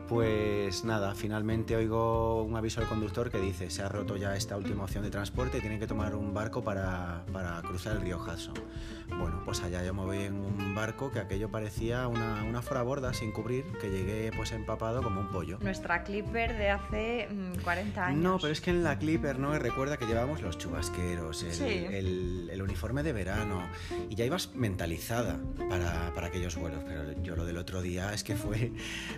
Pues 0.08 0.86
nada, 0.86 1.15
finalmente 1.15 1.76
oigo 1.76 2.44
un 2.44 2.56
aviso 2.56 2.80
al 2.80 2.88
conductor 2.88 3.32
que 3.32 3.39
dice 3.39 3.72
se 3.72 3.82
ha 3.82 3.89
roto 3.89 4.18
ya 4.18 4.36
esta 4.36 4.56
última 4.56 4.84
opción 4.84 5.04
de 5.04 5.10
transporte 5.10 5.58
y 5.58 5.62
tienen 5.62 5.80
que 5.80 5.88
tomar 5.88 6.13
un 6.15 6.32
barco 6.34 6.63
para, 6.63 7.24
para 7.34 7.60
cruzar 7.63 7.94
el 7.96 8.02
río 8.02 8.20
Hudson. 8.22 8.54
Bueno, 9.08 9.41
pues 9.46 9.62
allá 9.62 9.84
yo 9.84 9.94
me 9.94 10.04
voy 10.04 10.18
en 10.24 10.34
un 10.36 10.74
barco 10.76 11.12
que 11.12 11.20
aquello 11.20 11.50
parecía 11.50 12.08
una, 12.08 12.44
una 12.44 12.62
foraborda 12.62 13.13
sin 13.13 13.32
cubrir, 13.32 13.65
que 13.80 13.89
llegué 13.89 14.32
pues 14.36 14.52
empapado 14.52 15.02
como 15.04 15.22
un 15.22 15.30
pollo. 15.30 15.58
Nuestra 15.62 16.04
Clipper 16.04 16.56
de 16.58 16.70
hace 16.72 17.28
mm, 17.32 17.62
40 17.63 18.06
años. 18.08 18.22
No, 18.22 18.38
pero 18.39 18.52
es 18.52 18.62
que 18.62 18.72
en 18.72 18.84
la 18.84 18.98
Clipper 18.98 19.38
no 19.39 19.58
recuerda 19.58 19.98
que 19.98 20.06
llevábamos 20.06 20.41
los 20.41 20.58
chubasqueros, 20.58 21.44
el, 21.44 21.52
Sí. 21.54 21.63
el- 21.63 22.50
el 22.52 22.62
uniforme 22.62 23.04
de 23.04 23.13
verano 23.13 23.63
y 24.10 24.15
ya 24.15 24.26
ibas 24.26 24.56
mentalizada 24.56 25.39
para, 25.70 26.12
para 26.15 26.28
aquellos 26.28 26.56
vuelos, 26.56 26.84
pero 26.86 27.12
yo 27.22 27.36
lo 27.36 27.46
del 27.46 27.58
otro 27.58 27.82
día 27.82 28.13
es 28.13 28.24
que 28.24 28.36
fue, 28.36 28.72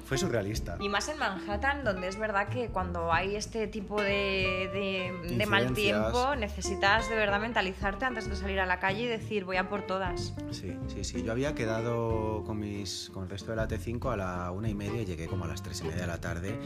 fue 0.06 0.18
surrealista. 0.18 0.77
Y 0.80 0.90
más 0.90 1.10
en 1.10 1.18
Manhattan, 1.18 1.84
donde 1.84 2.08
es 2.08 2.18
verdad 2.20 2.50
que 2.50 2.70
cuando 2.70 3.12
hay 3.12 3.36
este 3.36 3.68
tipo 3.68 4.00
de, 4.02 4.70
de- 4.72 5.36
de 5.38 5.46
mal 5.48 5.74
tiempo, 5.74 6.36
necesitas 6.36 7.10
de 7.10 7.16
verdad 7.16 7.40
mentalizarte 7.40 8.06
antes 8.06 8.30
de 8.30 8.36
salir 8.36 8.60
a 8.60 8.66
la 8.68 8.80
calle 8.80 9.04
y 9.04 9.08
decir 9.08 9.44
voy 9.44 9.58
a 9.58 9.70
por 9.70 9.82
todas. 9.88 10.36
Sí, 10.52 10.78
sí, 10.88 11.04
sí. 11.04 11.24
Yo 11.24 11.32
había 11.32 11.56
quedado 11.56 12.44
con, 12.46 12.60
mis, 12.60 13.10
con 13.14 13.24
el 13.24 13.30
resto 13.30 13.52
de 13.52 13.58
la 13.58 13.68
T5 13.68 14.14
a 14.14 14.18
la 14.18 14.52
una 14.52 14.70
y 14.70 14.76
media 14.76 15.02
y 15.02 15.06
llegué 15.06 15.28
como 15.28 15.46
a 15.46 15.48
las 15.48 15.64
tres 15.64 15.82
y 15.82 15.86
media 15.86 16.02
de 16.02 16.08
la 16.08 16.22
tarde 16.22 16.60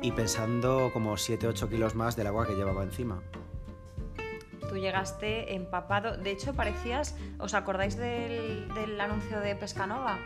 y 0.00 0.12
pensando 0.12 0.90
como 0.92 1.14
7-8 1.14 1.68
kilos 1.68 1.94
más 1.96 2.14
del 2.14 2.28
agua 2.28 2.46
que 2.46 2.54
llevaba 2.54 2.82
encima. 2.84 3.20
Tú 4.68 4.76
llegaste 4.76 5.54
empapado. 5.54 6.16
De 6.16 6.30
hecho, 6.32 6.52
parecías. 6.54 7.16
¿Os 7.38 7.54
acordáis 7.54 7.96
del, 7.96 8.68
del 8.74 9.00
anuncio 9.00 9.40
de 9.40 9.54
Pescanova? 9.56 10.18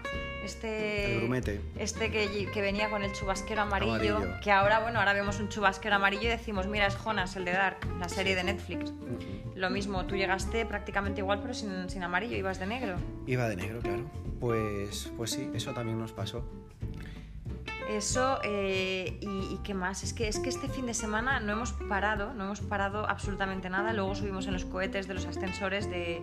Este. 0.45 1.13
El 1.15 1.21
grumete. 1.21 1.61
Este 1.79 2.11
que, 2.11 2.49
que 2.53 2.61
venía 2.61 2.91
con 2.91 3.03
el 3.03 3.13
chubasquero 3.13 3.63
amarillo, 3.63 3.95
Amarillo. 3.95 4.41
Que 4.43 4.51
ahora, 4.51 4.81
bueno, 4.81 4.99
ahora 4.99 5.13
vemos 5.13 5.41
un 5.41 5.49
chubasquero 5.49 5.97
amarillo 5.97 6.25
y 6.25 6.29
decimos, 6.29 6.67
mira, 6.67 6.87
es 6.87 6.97
Jonas, 6.97 7.37
el 7.37 7.45
de 7.45 7.53
Dark, 7.53 7.79
la 7.99 8.09
serie 8.09 8.35
de 8.35 8.45
Netflix. 8.45 8.93
Lo 9.55 9.71
mismo, 9.71 10.07
tú 10.07 10.17
llegaste 10.17 10.65
prácticamente 10.65 11.21
igual, 11.21 11.41
pero 11.43 11.55
sin, 11.55 11.91
sin 11.91 12.03
amarillo, 12.03 12.37
ibas 12.37 12.59
de 12.59 12.67
negro. 12.67 12.97
Iba 13.27 13.49
de 13.49 13.57
negro, 13.57 13.81
claro. 13.81 14.05
Pues, 14.41 15.13
pues 15.17 15.33
sí, 15.33 15.51
eso 15.53 15.73
también 15.75 15.99
nos 15.99 16.13
pasó. 16.13 16.45
Eso, 17.97 18.39
eh, 18.45 19.19
y, 19.21 19.55
y 19.55 19.59
qué 19.65 19.75
más. 19.75 20.03
Es 20.05 20.13
que, 20.13 20.29
es 20.29 20.39
que 20.39 20.49
este 20.49 20.69
fin 20.69 20.87
de 20.87 20.95
semana 20.95 21.41
no 21.41 21.53
hemos 21.53 21.73
parado, 21.73 22.33
no 22.35 22.45
hemos 22.45 22.61
parado 22.61 23.09
absolutamente 23.09 23.69
nada. 23.69 23.93
Luego 23.93 24.15
subimos 24.15 24.47
en 24.47 24.53
los 24.53 24.65
cohetes 24.65 25.09
de 25.09 25.15
los 25.15 25.27
ascensores 25.27 25.91
de, 25.91 26.23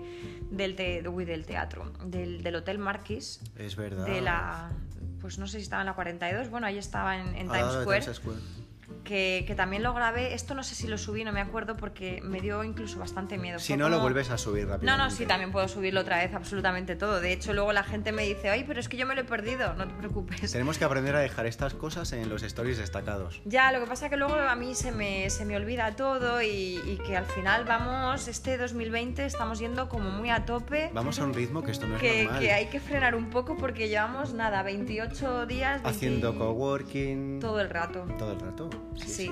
del, 0.50 0.76
te- 0.76 1.08
uy, 1.10 1.26
del 1.26 1.46
teatro, 1.46 1.92
del, 2.06 2.42
del 2.42 2.56
Hotel 2.56 2.80
Marquis, 2.80 3.42
Es 3.58 3.76
verdad. 3.76 4.06
de 4.06 4.22
la. 4.22 4.72
Pues 5.20 5.40
no 5.40 5.48
sé 5.48 5.58
si 5.58 5.64
estaba 5.64 5.82
en 5.82 5.88
la 5.88 5.94
42, 5.94 6.50
bueno, 6.50 6.68
ahí 6.68 6.78
estaba 6.78 7.18
en, 7.18 7.36
en 7.36 7.50
Al 7.52 7.58
Times 7.60 7.74
Square. 7.82 8.02
Que, 9.04 9.46
que 9.48 9.56
también 9.56 9.84
lo 9.84 9.94
grabé. 9.94 10.34
Esto 10.34 10.54
no 10.54 10.64
sé 10.64 10.76
si 10.76 10.88
lo 10.88 10.98
subí, 10.98 11.24
no 11.24 11.32
me 11.32 11.40
acuerdo, 11.42 11.78
porque 11.78 12.22
me 12.24 12.42
dio 12.42 12.64
incluso 12.64 13.00
bastante 13.00 13.38
miedo. 13.38 13.58
Si 13.60 13.68
Fue 13.74 13.78
no, 13.78 13.86
lo 13.90 13.96
como- 13.98 14.04
vuelves 14.04 14.30
a 14.32 14.38
subir 14.38 14.66
No, 14.66 14.74
rápidamente. 14.74 15.04
no, 15.04 15.12
sí, 15.12 15.26
también 15.26 15.52
puedo 15.52 15.68
subirlo 15.70 16.02
otra 16.02 16.18
vez, 16.18 16.34
absolutamente 16.34 16.96
todo. 16.98 17.22
De 17.22 17.32
hecho, 17.32 17.54
luego 17.54 17.72
la 17.74 17.84
gente 17.84 18.12
me 18.12 18.24
dice, 18.24 18.50
ay, 18.50 18.66
pero 18.68 18.80
es 18.82 18.90
que 18.90 18.98
yo 18.98 19.06
me 19.06 19.16
lo 19.16 19.22
he 19.22 19.24
perdido. 19.24 19.74
No 19.76 19.88
te 19.88 19.94
preocupes. 19.94 20.52
Tenemos 20.52 20.78
que 20.78 20.84
aprender 20.86 21.16
a 21.16 21.20
dejar 21.20 21.46
estas 21.46 21.74
cosas 21.74 22.12
en 22.14 22.28
los 22.30 22.44
stories 22.44 22.78
destacados. 22.78 23.42
Ya, 23.46 23.72
lo 23.72 23.80
que 23.80 23.88
pasa 23.88 24.10
que 24.10 24.18
luego 24.18 24.36
a 24.36 24.56
mí 24.56 24.76
se 24.76 24.92
me, 24.92 25.30
se 25.30 25.46
me 25.46 25.56
olvida 25.56 25.96
todo 25.96 26.42
y, 26.42 26.80
y 26.86 27.00
que 27.06 27.16
al 27.16 27.26
final 27.26 27.64
vamos, 27.66 28.28
este 28.28 28.58
2020 28.58 29.26
estamos 29.26 29.60
yendo 29.60 29.88
como 29.90 30.10
muy 30.12 30.30
a 30.30 30.46
tope. 30.46 30.92
Vamos 30.94 31.20
a 31.20 31.24
un 31.24 31.34
ritmo 31.34 31.64
que 31.64 31.72
esto 31.72 31.88
no 31.88 31.96
es 31.96 32.02
que, 32.02 32.24
normal. 32.24 32.42
que 32.42 32.52
hay 32.52 32.66
que 32.68 32.80
frenar 32.82 33.16
un 33.16 33.30
poco 33.30 33.56
porque 33.58 33.88
llevamos 33.88 34.34
nada, 34.34 34.64
28 34.64 35.46
días 35.46 35.82
20 35.84 35.90
Haciendo 35.90 36.38
coworking. 36.38 37.40
todo 37.40 37.60
el 37.62 37.70
rato. 37.70 38.06
Todo 38.18 38.34
el 38.34 38.40
rato. 38.40 38.70
Sí. 38.96 39.30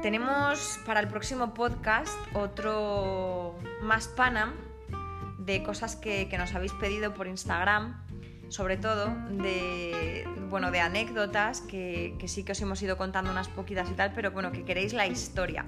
Tenemos 0.00 0.80
para 0.84 1.00
el 1.00 1.08
próximo 1.08 1.54
podcast 1.54 2.12
otro 2.34 3.56
más 3.82 4.08
Panam 4.08 4.52
de 5.38 5.62
cosas 5.62 5.96
que, 5.96 6.28
que 6.28 6.38
nos 6.38 6.54
habéis 6.54 6.72
pedido 6.72 7.14
por 7.14 7.26
Instagram, 7.26 8.00
sobre 8.48 8.76
todo 8.76 9.14
de, 9.30 10.26
bueno, 10.50 10.70
de 10.70 10.80
anécdotas 10.80 11.60
que, 11.60 12.16
que 12.18 12.28
sí 12.28 12.44
que 12.44 12.52
os 12.52 12.60
hemos 12.60 12.82
ido 12.82 12.96
contando 12.96 13.30
unas 13.30 13.48
poquitas 13.48 13.88
y 13.90 13.94
tal, 13.94 14.12
pero 14.14 14.30
bueno, 14.32 14.50
que 14.52 14.64
queréis 14.64 14.92
la 14.92 15.06
historia. 15.06 15.64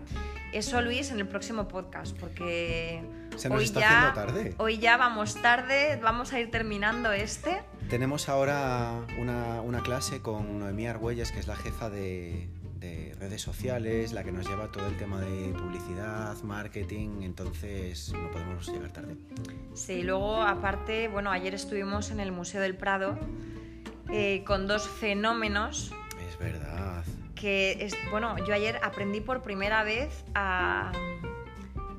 Eso, 0.52 0.80
Luis, 0.82 1.10
en 1.10 1.18
el 1.20 1.26
próximo 1.28 1.66
podcast, 1.68 2.16
porque 2.18 3.02
Se 3.36 3.48
nos 3.48 3.58
hoy, 3.58 3.64
está 3.64 3.80
ya, 3.80 4.08
haciendo 4.10 4.32
tarde. 4.32 4.54
hoy 4.58 4.78
ya 4.78 4.96
vamos 4.96 5.34
tarde, 5.40 5.98
vamos 6.02 6.32
a 6.32 6.40
ir 6.40 6.50
terminando 6.50 7.10
este. 7.12 7.62
Tenemos 7.88 8.28
ahora 8.28 9.00
una, 9.18 9.60
una 9.60 9.80
clase 9.82 10.20
con 10.22 10.58
Noemí 10.58 10.86
Argüelles, 10.86 11.32
que 11.32 11.40
es 11.40 11.46
la 11.48 11.56
jefa 11.56 11.90
de, 11.90 12.48
de 12.84 13.14
redes 13.18 13.40
sociales, 13.42 14.12
la 14.12 14.22
que 14.24 14.32
nos 14.32 14.46
lleva 14.46 14.70
todo 14.70 14.86
el 14.86 14.96
tema 14.96 15.20
de 15.20 15.52
publicidad, 15.54 16.36
marketing, 16.42 17.22
entonces 17.22 18.12
no 18.12 18.30
podemos 18.30 18.68
llegar 18.68 18.92
tarde. 18.92 19.16
Sí, 19.74 20.02
luego 20.02 20.42
aparte, 20.42 21.08
bueno, 21.08 21.30
ayer 21.30 21.54
estuvimos 21.54 22.10
en 22.10 22.20
el 22.20 22.30
Museo 22.32 22.60
del 22.60 22.76
Prado 22.76 23.18
eh, 24.12 24.44
con 24.46 24.66
dos 24.66 24.86
fenómenos 24.88 25.92
Es 26.28 26.38
verdad. 26.38 27.04
que, 27.34 27.78
es, 27.80 27.94
bueno, 28.10 28.36
yo 28.46 28.52
ayer 28.54 28.78
aprendí 28.82 29.20
por 29.20 29.42
primera 29.42 29.82
vez 29.82 30.24
a, 30.34 30.92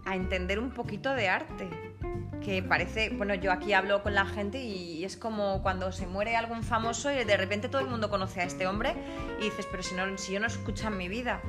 a 0.06 0.16
entender 0.16 0.60
un 0.60 0.70
poquito 0.72 1.14
de 1.14 1.28
arte. 1.30 1.68
Que 2.46 2.62
parece, 2.62 3.10
bueno, 3.10 3.34
yo 3.34 3.52
aquí 3.52 3.74
hablo 3.74 4.04
con 4.04 4.14
la 4.14 4.24
gente 4.26 4.62
y 4.64 5.04
es 5.04 5.18
como 5.18 5.64
cuando 5.64 5.92
se 5.92 6.06
muere 6.06 6.36
algún 6.36 6.62
famoso 6.62 7.12
y 7.12 7.24
de 7.24 7.38
repente 7.38 7.70
todo 7.70 7.82
el 7.82 7.88
mundo 7.88 8.08
conoce 8.12 8.40
a 8.42 8.44
este 8.44 8.68
hombre 8.68 8.94
y 9.42 9.46
dices, 9.46 9.68
pero 9.72 9.82
si, 9.82 9.96
no, 9.96 10.16
si 10.20 10.34
yo 10.34 10.40
no 10.40 10.46
escucho 10.46 10.88
en 10.88 10.98
mi 10.98 11.10
vida. 11.10 11.42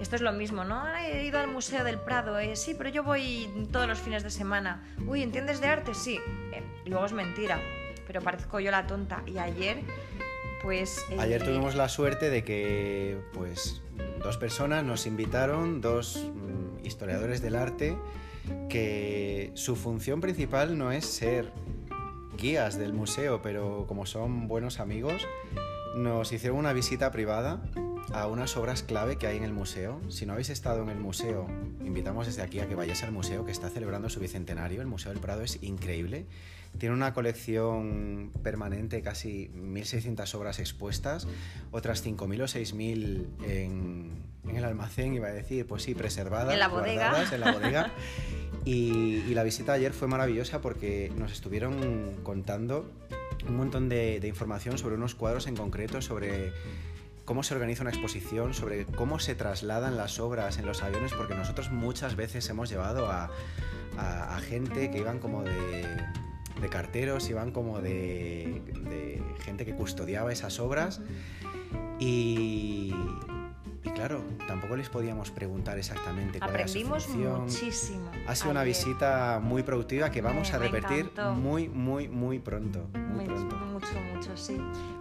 Esto 0.00 0.14
es 0.14 0.22
lo 0.22 0.32
mismo, 0.32 0.62
¿no? 0.64 0.76
"Ah, 0.80 1.08
He 1.08 1.24
ido 1.26 1.40
al 1.40 1.48
Museo 1.48 1.82
del 1.82 1.98
Prado, 1.98 2.38
eh, 2.38 2.54
sí, 2.54 2.74
pero 2.78 2.88
yo 2.88 3.02
voy 3.02 3.48
todos 3.72 3.88
los 3.88 3.98
fines 3.98 4.22
de 4.22 4.30
semana. 4.30 4.84
Uy, 5.08 5.22
¿entiendes 5.24 5.60
de 5.60 5.66
arte? 5.66 5.92
Sí. 5.94 6.20
Eh, 6.52 6.62
luego 6.86 7.04
es 7.04 7.12
mentira, 7.12 7.58
pero 8.06 8.20
parezco 8.20 8.60
yo 8.60 8.70
la 8.70 8.86
tonta. 8.86 9.22
Y 9.26 9.38
ayer, 9.38 9.78
pues... 10.62 11.04
eh, 11.10 11.16
Ayer 11.18 11.42
tuvimos 11.42 11.74
la 11.74 11.88
suerte 11.88 12.30
de 12.30 12.44
que 12.44 13.18
pues 13.32 13.82
dos 14.22 14.36
personas 14.36 14.84
nos 14.84 15.06
invitaron, 15.06 15.80
dos 15.80 16.16
mm, 16.32 16.84
historiadores 16.86 17.40
del 17.42 17.56
arte, 17.56 17.96
que 18.68 19.50
su 19.54 19.76
función 19.76 20.20
principal 20.20 20.76
no 20.78 20.92
es 20.92 21.04
ser 21.04 21.52
guías 22.36 22.78
del 22.78 22.92
museo, 22.92 23.40
pero 23.42 23.86
como 23.86 24.06
son 24.06 24.48
buenos 24.48 24.80
amigos, 24.80 25.26
nos 25.96 26.32
hicieron 26.32 26.58
una 26.58 26.72
visita 26.72 27.10
privada 27.10 27.62
a 28.14 28.28
unas 28.28 28.56
obras 28.56 28.82
clave 28.84 29.16
que 29.16 29.26
hay 29.26 29.36
en 29.36 29.42
el 29.44 29.52
museo. 29.52 30.00
Si 30.08 30.24
no 30.24 30.34
habéis 30.34 30.48
estado 30.50 30.82
en 30.84 30.88
el 30.88 30.98
museo, 30.98 31.48
invitamos 31.84 32.26
desde 32.26 32.42
aquí 32.42 32.60
a 32.60 32.68
que 32.68 32.76
vayáis 32.76 33.02
al 33.02 33.10
museo 33.10 33.44
que 33.44 33.50
está 33.50 33.70
celebrando 33.70 34.08
su 34.08 34.20
bicentenario. 34.20 34.80
El 34.80 34.86
Museo 34.86 35.10
del 35.10 35.20
Prado 35.20 35.42
es 35.42 35.60
increíble. 35.62 36.26
Tiene 36.78 36.94
una 36.94 37.12
colección 37.12 38.30
permanente, 38.42 39.02
casi 39.02 39.50
1.600 39.54 40.32
obras 40.34 40.60
expuestas, 40.60 41.26
otras 41.72 42.04
5.000 42.04 42.40
o 42.40 42.44
6.000 42.44 43.26
en, 43.48 44.10
en 44.48 44.56
el 44.56 44.64
almacén, 44.64 45.14
iba 45.14 45.28
a 45.28 45.32
decir, 45.32 45.66
pues 45.66 45.82
sí, 45.82 45.94
preservadas, 45.94 46.52
En 46.52 46.60
la 46.60 46.68
bodega. 46.68 47.24
en 47.32 47.40
la 47.40 47.52
bodega. 47.52 47.92
Y, 48.66 49.22
y 49.28 49.34
la 49.34 49.42
visita 49.42 49.74
ayer 49.74 49.92
fue 49.92 50.08
maravillosa 50.08 50.62
porque 50.62 51.12
nos 51.18 51.32
estuvieron 51.32 52.14
contando 52.22 52.90
un 53.46 53.58
montón 53.58 53.90
de, 53.90 54.20
de 54.20 54.28
información 54.28 54.78
sobre 54.78 54.94
unos 54.94 55.14
cuadros 55.14 55.46
en 55.48 55.54
concreto, 55.54 56.00
sobre 56.00 56.50
cómo 57.24 57.42
se 57.42 57.54
organiza 57.54 57.82
una 57.82 57.90
exposición, 57.90 58.54
sobre 58.54 58.86
cómo 58.86 59.18
se 59.18 59.34
trasladan 59.34 59.96
las 59.96 60.20
obras 60.20 60.58
en 60.58 60.66
los 60.66 60.82
aviones, 60.82 61.12
porque 61.12 61.34
nosotros 61.34 61.70
muchas 61.70 62.16
veces 62.16 62.48
hemos 62.48 62.68
llevado 62.68 63.10
a, 63.10 63.30
gente 64.48 64.90
que 64.90 64.98
iban 64.98 65.20
como 65.20 65.42
de, 65.42 65.86
de 66.60 66.68
carteros, 66.68 67.30
iban 67.30 67.52
como 67.52 67.80
de, 67.80 68.62
de 68.90 69.22
gente 69.40 69.64
que 69.64 69.74
custodiaba 69.74 70.32
esas 70.32 70.58
obras. 70.58 71.00
Y, 71.98 72.92
y 73.84 73.90
claro, 73.90 74.24
tampoco 74.48 74.76
les 74.76 74.88
podíamos 74.88 75.30
preguntar 75.30 75.78
exactamente 75.78 76.38
cuál 76.38 76.54
era 76.54 76.66
su 76.66 76.72
Aprendimos 76.72 77.04
función. 77.04 77.40
muchísimo. 77.42 78.10
Ha 78.26 78.34
sido 78.34 78.50
una 78.50 78.62
visita 78.64 79.40
muy 79.42 79.62
productiva 79.62 80.10
que 80.10 80.22
vamos 80.22 80.50
Me- 80.50 80.56
a 80.56 80.58
repetir 80.58 81.10
muy, 81.36 81.68
muy, 81.68 82.08
muy 82.08 82.38
pronto. 82.38 82.88
Muy 82.94 83.02
Muy- 83.16 83.24
pronto. 83.26 83.56
Mucho, 83.56 84.00
mucho, 84.14 84.36
sí. 84.36 84.56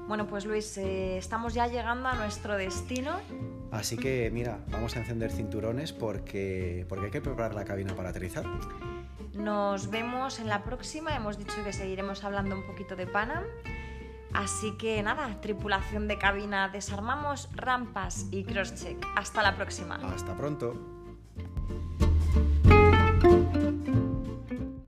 Bueno, 0.07 0.27
pues 0.27 0.45
Luis, 0.45 0.77
eh, 0.77 1.17
estamos 1.17 1.53
ya 1.53 1.67
llegando 1.67 2.09
a 2.09 2.15
nuestro 2.15 2.55
destino. 2.57 3.17
Así 3.71 3.95
que 3.97 4.29
mira, 4.33 4.59
vamos 4.69 4.95
a 4.95 4.99
encender 4.99 5.31
cinturones 5.31 5.93
porque, 5.93 6.85
porque 6.89 7.05
hay 7.05 7.11
que 7.11 7.21
preparar 7.21 7.53
la 7.55 7.63
cabina 7.65 7.95
para 7.95 8.09
aterrizar. 8.09 8.45
Nos 9.33 9.89
vemos 9.89 10.39
en 10.39 10.47
la 10.49 10.63
próxima. 10.63 11.15
Hemos 11.15 11.37
dicho 11.37 11.63
que 11.63 11.73
seguiremos 11.73 12.23
hablando 12.23 12.55
un 12.55 12.65
poquito 12.67 12.95
de 12.95 13.07
Panam. 13.07 13.43
Así 14.33 14.71
que 14.77 15.01
nada, 15.03 15.41
tripulación 15.41 16.07
de 16.07 16.17
cabina, 16.17 16.69
desarmamos 16.69 17.49
rampas 17.53 18.27
y 18.31 18.43
crosscheck. 18.43 19.05
Hasta 19.15 19.43
la 19.43 19.55
próxima. 19.55 19.95
Hasta 19.95 20.35
pronto. 20.35 20.73